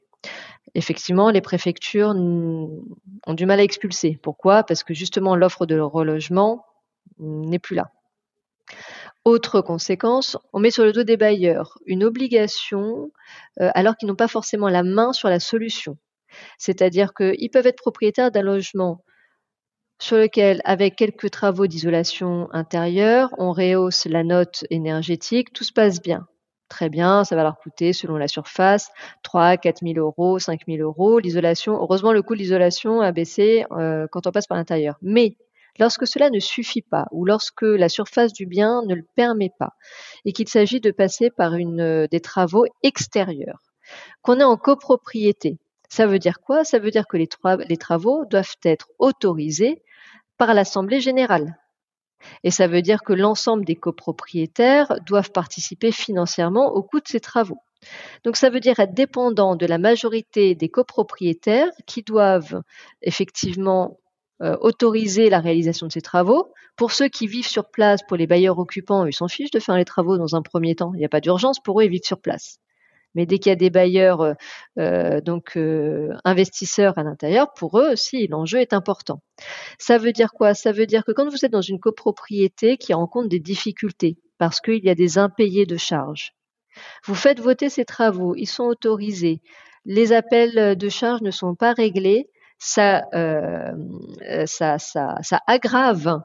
[0.74, 4.18] Effectivement, les préfectures ont du mal à expulser.
[4.22, 4.62] Pourquoi?
[4.62, 6.64] Parce que justement l'offre de relogement
[7.18, 7.90] n'est plus là.
[9.24, 13.12] Autre conséquence, on met sur le dos des bailleurs une obligation
[13.61, 15.97] euh, alors qu'ils n'ont pas forcément la main sur la solution.
[16.59, 19.05] C'est-à-dire qu'ils peuvent être propriétaires d'un logement
[20.03, 26.03] sur lequel, avec quelques travaux d'isolation intérieure, on rehausse la note énergétique, tout se passe
[26.03, 26.26] bien.
[26.68, 28.90] Très bien, ça va leur coûter, selon la surface,
[29.22, 31.20] 3 4 000 euros, 5 000 euros.
[31.20, 34.96] L'isolation, heureusement, le coût de l'isolation a baissé euh, quand on passe par l'intérieur.
[35.03, 35.36] Mais
[35.78, 39.72] Lorsque cela ne suffit pas ou lorsque la surface du bien ne le permet pas
[40.26, 43.62] et qu'il s'agit de passer par une, euh, des travaux extérieurs,
[44.20, 45.57] qu'on est en copropriété,
[45.88, 46.64] ça veut dire quoi?
[46.64, 47.28] Ça veut dire que les,
[47.68, 49.82] les travaux doivent être autorisés
[50.45, 51.57] par l'Assemblée générale.
[52.43, 57.20] Et ça veut dire que l'ensemble des copropriétaires doivent participer financièrement au coût de ces
[57.20, 57.59] travaux.
[58.24, 62.61] Donc ça veut dire être dépendant de la majorité des copropriétaires qui doivent
[63.03, 64.01] effectivement
[64.43, 66.53] euh, autoriser la réalisation de ces travaux.
[66.74, 69.76] Pour ceux qui vivent sur place, pour les bailleurs occupants, ils s'en fichent de faire
[69.76, 70.90] les travaux dans un premier temps.
[70.95, 72.59] Il n'y a pas d'urgence pour eux, ils vivent sur place.
[73.14, 74.34] Mais dès qu'il y a des bailleurs, euh,
[74.78, 75.58] euh, donc
[76.24, 79.22] investisseurs à l'intérieur, pour eux aussi, l'enjeu est important.
[79.78, 80.54] Ça veut dire quoi?
[80.54, 84.60] Ça veut dire que quand vous êtes dans une copropriété qui rencontre des difficultés, parce
[84.60, 86.32] qu'il y a des impayés de charges,
[87.04, 89.40] vous faites voter ces travaux, ils sont autorisés,
[89.84, 92.28] les appels de charges ne sont pas réglés,
[92.78, 96.22] euh, ça, ça, ça, aggrave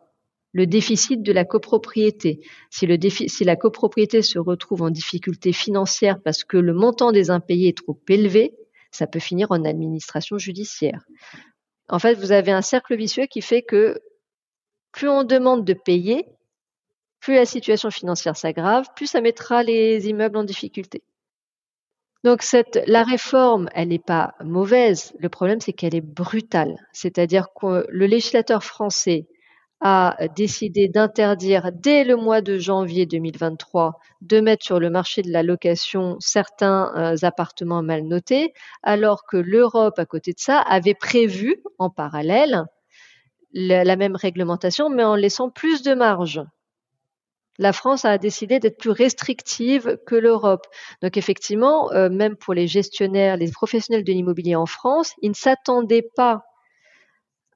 [0.57, 2.39] le déficit de la copropriété.
[2.71, 7.77] Si, la copropriété se retrouve en difficulté financière parce que le montant des impayés est
[7.77, 8.55] trop élevé,
[8.89, 11.05] ça peut finir en administration judiciaire.
[11.89, 14.01] En fait, vous avez un cercle vicieux qui fait que
[14.91, 16.25] plus on demande de payer,
[17.19, 21.03] plus la situation financière s'aggrave, plus ça mettra les immeubles en difficulté.
[22.23, 22.41] Donc
[22.87, 25.13] la réforme, elle n'est pas mauvaise.
[25.19, 26.87] Le problème, c'est qu'elle est brutale.
[26.93, 29.27] C'est-à-dire que le législateur français
[29.81, 35.31] a décidé d'interdire dès le mois de janvier 2023 de mettre sur le marché de
[35.31, 40.95] la location certains euh, appartements mal notés, alors que l'Europe, à côté de ça, avait
[40.95, 42.65] prévu en parallèle
[43.53, 46.41] la même réglementation, mais en laissant plus de marge
[47.57, 50.67] la France a décidé d'être plus restrictive que l'Europe.
[51.01, 55.35] Donc effectivement, euh, même pour les gestionnaires, les professionnels de l'immobilier en France, ils ne
[55.35, 56.43] s'attendaient pas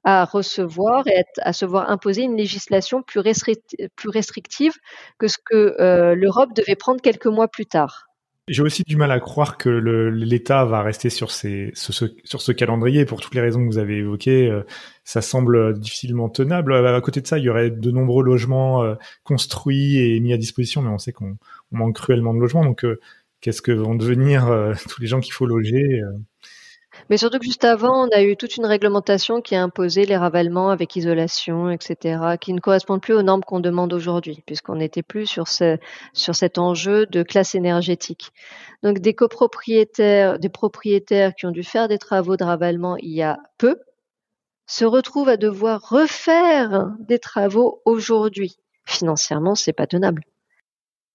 [0.04, 4.72] à recevoir et à se voir imposer une législation plus, restrictive
[5.18, 8.06] que ce que euh, l'Europe devait prendre quelques mois plus tard.
[8.48, 13.36] J'ai aussi du mal à croire que l'État va rester sur, ce, calendrier pour toutes
[13.36, 14.50] les raisons que vous avez évoquées.
[14.50, 14.64] Euh,
[15.04, 16.74] ça semble difficilement tenable.
[16.74, 20.38] À côté de ça, il y aurait de nombreux logements euh, construits et mis à
[20.38, 21.36] disposition, mais on sait qu'on
[21.70, 22.64] manque cruellement de logements.
[22.64, 22.84] Donc,
[23.40, 24.50] qu'est-ce que vont devenir
[24.88, 26.02] tous les gens qu'il faut loger
[27.10, 30.16] mais surtout que juste avant, on a eu toute une réglementation qui a imposé les
[30.16, 35.02] ravalements avec isolation, etc., qui ne correspondent plus aux normes qu'on demande aujourd'hui, puisqu'on n'était
[35.02, 35.78] plus sur, ce,
[36.12, 38.30] sur cet enjeu de classe énergétique.
[38.82, 43.22] Donc des copropriétaires, des propriétaires qui ont dû faire des travaux de ravalement il y
[43.22, 43.76] a peu,
[44.66, 48.56] se retrouvent à devoir refaire des travaux aujourd'hui.
[48.84, 50.22] Financièrement, c'est pas tenable.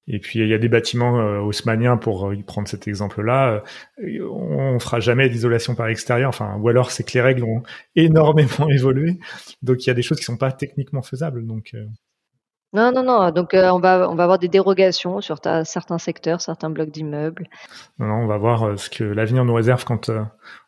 [0.08, 3.62] Et puis il y a des bâtiments euh, haussmanniens pour euh, prendre cet exemple-là.
[3.99, 7.64] Euh, on fera jamais d'isolation par extérieur, enfin ou alors c'est que les règles ont
[7.95, 9.20] énormément évolué,
[9.62, 11.45] donc il y a des choses qui sont pas techniquement faisables.
[11.45, 11.74] Donc
[12.74, 13.32] non, non, non.
[13.32, 17.47] Donc on va on va avoir des dérogations sur certains secteurs, certains blocs d'immeubles.
[17.99, 20.01] Non, non, on va voir ce que l'avenir nous réserve quant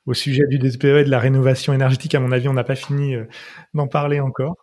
[0.06, 2.16] au sujet du DPE et de la rénovation énergétique.
[2.16, 3.16] À mon avis, on n'a pas fini
[3.74, 4.56] d'en parler encore.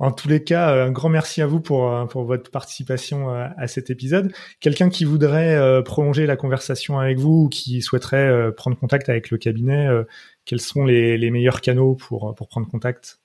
[0.00, 3.34] En tous les cas, euh, un grand merci à vous pour, euh, pour votre participation
[3.34, 4.32] euh, à cet épisode.
[4.60, 9.38] Quelqu'un qui voudrait prolonger la conversation avec vous ou qui souhaiterait prendre contact avec le
[9.38, 9.88] cabinet,
[10.44, 13.20] quels sont les, les meilleurs canaux pour, pour prendre contact?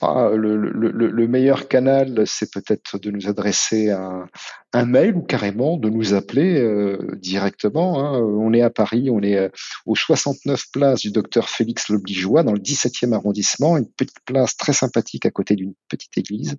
[0.00, 4.26] Ah, le, le, le, meilleur canal, c'est peut-être de nous adresser un,
[4.72, 8.00] un, mail ou carrément de nous appeler euh, directement.
[8.00, 8.18] Hein.
[8.20, 9.48] On est à Paris, on est euh,
[9.86, 14.72] au 69 place du docteur Félix Lobligeois dans le 17e arrondissement, une petite place très
[14.72, 16.56] sympathique à côté d'une petite église.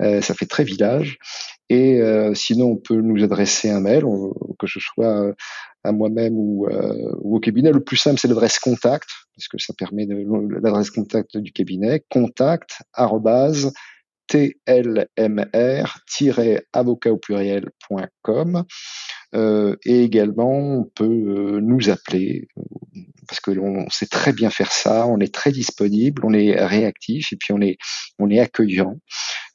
[0.00, 1.18] Euh, ça fait très village.
[1.68, 4.04] Et euh, sinon, on peut nous adresser un mail,
[4.58, 5.34] que ce soit
[5.84, 7.72] à moi-même ou, euh, ou, au cabinet.
[7.72, 12.82] Le plus simple, c'est l'adresse contact, parce que ça permet l'adresse contact du cabinet, contact
[14.28, 15.12] tlmr-avocat
[17.12, 18.64] au pluriel.com.
[19.34, 22.48] Euh, et également, on peut euh, nous appeler
[23.32, 25.06] parce que l'on sait très bien faire ça.
[25.06, 27.78] On est très disponible, on est réactif et puis on est
[28.18, 28.98] on est accueillant.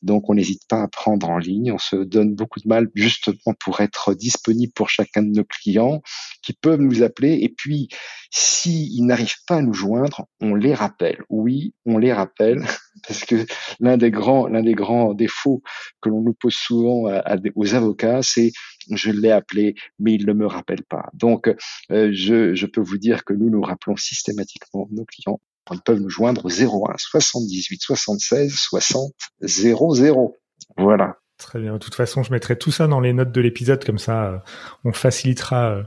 [0.02, 1.72] Donc on n'hésite pas à prendre en ligne.
[1.72, 6.02] On se donne beaucoup de mal justement pour être disponible pour chacun de nos clients
[6.42, 7.34] qui peuvent nous appeler.
[7.42, 7.90] Et puis
[8.32, 11.22] s'ils n'arrivent pas à nous joindre, on les rappelle.
[11.30, 12.66] Oui, on les rappelle
[13.08, 13.46] parce que
[13.80, 15.62] l'un des grands l'un des grands défauts
[16.02, 17.12] que l'on nous pose souvent
[17.56, 18.52] aux avocats, c'est
[18.92, 21.10] je l'ai appelé, mais il ne me rappelle pas.
[21.14, 21.48] Donc,
[21.92, 25.40] euh, je, peux vous dire que nous nous rappelons systématiquement nos clients.
[25.72, 30.36] Ils peuvent nous joindre au 01 78 76 60 00.
[30.78, 31.18] Voilà.
[31.38, 31.74] Très bien.
[31.74, 34.38] De toute façon, je mettrai tout ça dans les notes de l'épisode, comme ça, euh,
[34.86, 35.84] on facilitera euh,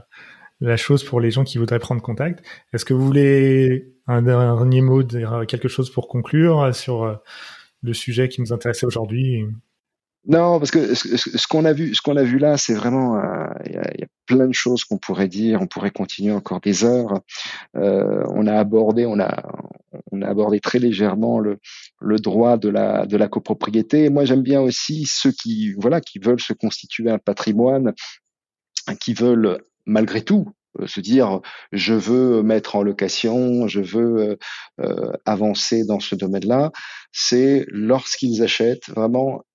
[0.59, 2.43] la chose pour les gens qui voudraient prendre contact.
[2.73, 7.19] Est-ce que vous voulez un dernier mot, dire quelque chose pour conclure sur
[7.81, 9.45] le sujet qui nous intéressait aujourd'hui?
[10.27, 13.47] Non, parce que ce, qu'on a vu, ce qu'on a vu là, c'est vraiment, euh,
[13.65, 15.61] il y, a, plein de choses qu'on pourrait dire.
[15.61, 17.21] On pourrait continuer encore des heures.
[17.75, 19.43] Euh, on a abordé, on a,
[20.11, 21.57] on a abordé très légèrement le,
[21.99, 24.09] le droit de la de la copropriété.
[24.09, 27.93] moi, j'aime bien aussi ceux qui, voilà, qui veulent se constituer un patrimoine,
[28.99, 31.41] qui veulent malgré tout euh, se dire
[31.71, 34.37] je veux mettre en location, je veux
[34.79, 36.71] euh, avancer dans ce domaine-là,
[37.11, 39.50] c'est lorsqu'ils achètent vraiment euh,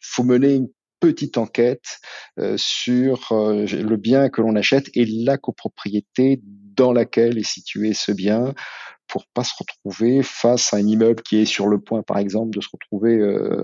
[0.00, 0.68] faut mener une
[1.04, 2.00] petite enquête
[2.38, 6.40] euh, sur euh, le bien que l'on achète et la copropriété
[6.76, 8.54] dans laquelle est situé ce bien
[9.08, 12.56] pour pas se retrouver face à un immeuble qui est sur le point, par exemple,
[12.56, 13.62] de se retrouver euh,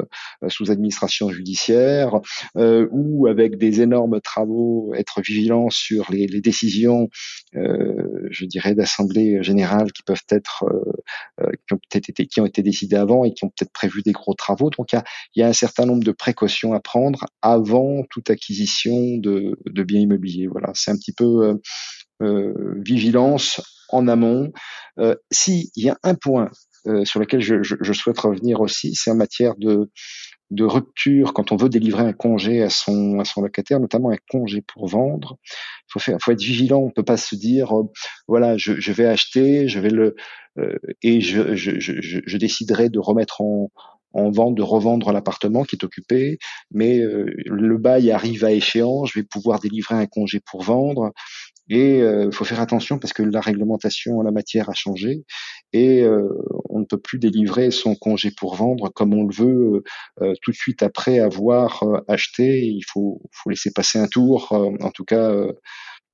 [0.49, 2.21] sous administration judiciaire
[2.57, 7.09] euh, ou avec des énormes travaux, être vigilant sur les, décisions,
[7.57, 10.65] euh, je dirais, d'assemblée générale qui peuvent être,
[11.67, 14.13] qui ont peut-être été, qui ont été décidées avant et qui ont peut-être prévu des
[14.13, 14.71] gros travaux.
[14.71, 15.05] Donc il y a,
[15.37, 20.01] y a, un certain nombre de précautions à prendre avant toute acquisition de, de biens
[20.01, 20.47] immobiliers.
[20.47, 21.59] Voilà, c'est un petit peu
[22.21, 23.61] vigilance
[23.93, 24.53] en amont.
[24.99, 26.51] Euh, S'il y a un point
[26.87, 29.91] euh, sur lequel je, je, je, souhaite revenir aussi, c'est en matière de,
[30.51, 34.19] de rupture quand on veut délivrer un congé à son, à son locataire, notamment un
[34.31, 35.37] congé pour vendre.
[35.45, 36.81] Il faut, faut être vigilant.
[36.81, 37.85] On peut pas se dire, euh,
[38.29, 40.17] voilà, je, je, vais acheter, je vais le
[40.59, 43.71] euh, et je, je, je, je, déciderai de remettre en,
[44.13, 46.39] en vente, de revendre l'appartement qui est occupé,
[46.71, 51.13] mais euh, le bail arrive à échéance, je vais pouvoir délivrer un congé pour vendre.
[51.71, 55.25] Et il euh, faut faire attention parce que la réglementation en la matière a changé
[55.73, 56.29] et euh,
[56.69, 59.85] on ne peut plus délivrer son congé pour vendre comme on le veut
[60.21, 62.67] euh, tout de suite après avoir acheté.
[62.67, 64.51] Il faut, faut laisser passer un tour.
[64.53, 65.33] en tout cas,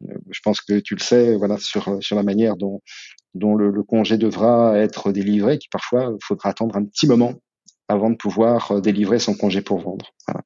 [0.03, 2.83] je pense que tu le sais, voilà, sur sur la manière dont
[3.35, 7.35] dont le, le congé devra être délivré, qui parfois faudra attendre un petit moment
[7.89, 10.13] avant de pouvoir délivrer son congé pour vendre.
[10.27, 10.43] Voilà.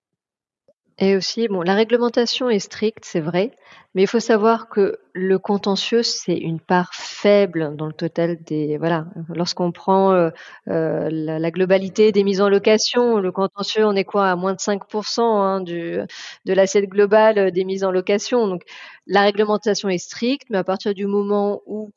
[1.03, 3.53] Et aussi, bon, la réglementation est stricte, c'est vrai,
[3.95, 8.77] mais il faut savoir que le contentieux, c'est une part faible dans le total des.
[8.77, 10.29] Voilà, lorsqu'on prend euh,
[10.69, 14.53] euh, la, la, globalité des mises en location, le contentieux, on est quoi à moins
[14.53, 15.99] de 5% hein, du,
[16.45, 18.47] de l'assiette globale des mises en location.
[18.47, 18.63] Donc,
[19.07, 21.93] la réglementation est stricte, mais à partir du moment où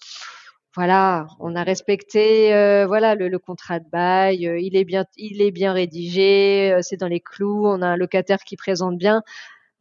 [0.75, 5.41] voilà, on a respecté euh, voilà le, contrat de bail, euh, il est bien il
[5.41, 9.21] est bien rédigé, euh, c'est dans les clous, on a un locataire qui présente bien.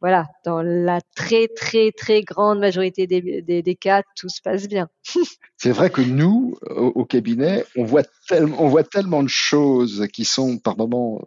[0.01, 4.87] Voilà, dans la très très très grande majorité des, cas, tout se passe bien.
[5.57, 10.07] c'est vrai que nous, au, au, cabinet, on voit tellement on voit tellement de choses
[10.13, 11.21] qui sont par moments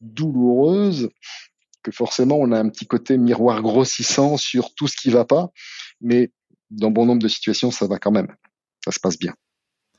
[0.00, 1.10] douloureuses
[1.82, 5.50] que forcément on a un petit côté miroir grossissant sur tout ce qui va pas,
[6.00, 6.32] mais
[6.70, 8.34] dans bon nombre de situations, ça va quand même
[8.84, 9.34] ça se passe bien.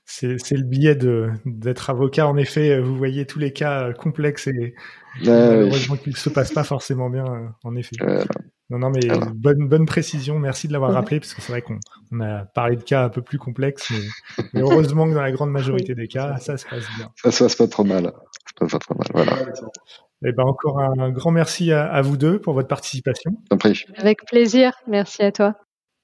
[0.06, 2.28] C'est, c'est le billet de, d'être avocat.
[2.28, 4.76] En effet, vous voyez tous les cas complexes et
[5.24, 7.26] malheureusement qu'ils ne se passent pas forcément bien,
[7.64, 7.96] en effet.
[8.02, 8.24] Euh,
[8.70, 10.40] non, non, mais bonne, bonne précision.
[10.40, 11.80] Merci de l'avoir rappelé parce que c'est vrai qu'on
[12.12, 15.32] on a parlé de cas un peu plus complexes, mais, mais, heureusement que dans la
[15.32, 17.10] grande majorité des cas, ça se passe bien.
[17.16, 18.06] Ça se passe pas trop mal.
[18.06, 19.08] Ça se passe pas trop mal.
[19.14, 19.42] Voilà.
[20.26, 23.32] Et eh ben encore un grand merci à, à vous deux pour votre participation.
[23.98, 24.72] Avec plaisir.
[24.88, 25.56] Merci à toi.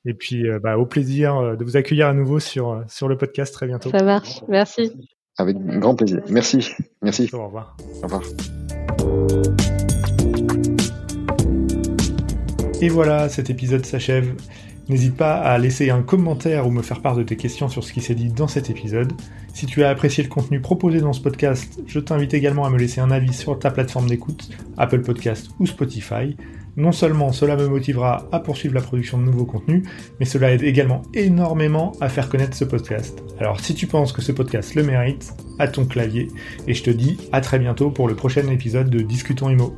[0.06, 3.08] Et puis, euh, bah, au plaisir euh, de vous accueillir à nouveau sur, euh, sur
[3.08, 3.90] le podcast très bientôt.
[3.90, 4.42] Ça marche.
[4.48, 4.92] Merci.
[5.38, 6.22] Avec grand plaisir.
[6.30, 6.72] Merci.
[7.02, 7.30] Merci.
[7.34, 7.76] Au revoir.
[8.02, 8.24] Au revoir.
[12.82, 14.34] Et voilà, cet épisode s'achève.
[14.88, 17.94] N'hésite pas à laisser un commentaire ou me faire part de tes questions sur ce
[17.94, 19.14] qui s'est dit dans cet épisode.
[19.54, 22.78] Si tu as apprécié le contenu proposé dans ce podcast, je t'invite également à me
[22.78, 26.36] laisser un avis sur ta plateforme d'écoute, Apple Podcast ou Spotify.
[26.78, 29.84] Non seulement cela me motivera à poursuivre la production de nouveaux contenus,
[30.20, 33.24] mais cela aide également énormément à faire connaître ce podcast.
[33.40, 36.28] Alors si tu penses que ce podcast le mérite, à ton clavier,
[36.68, 39.76] et je te dis à très bientôt pour le prochain épisode de Discutons Imo.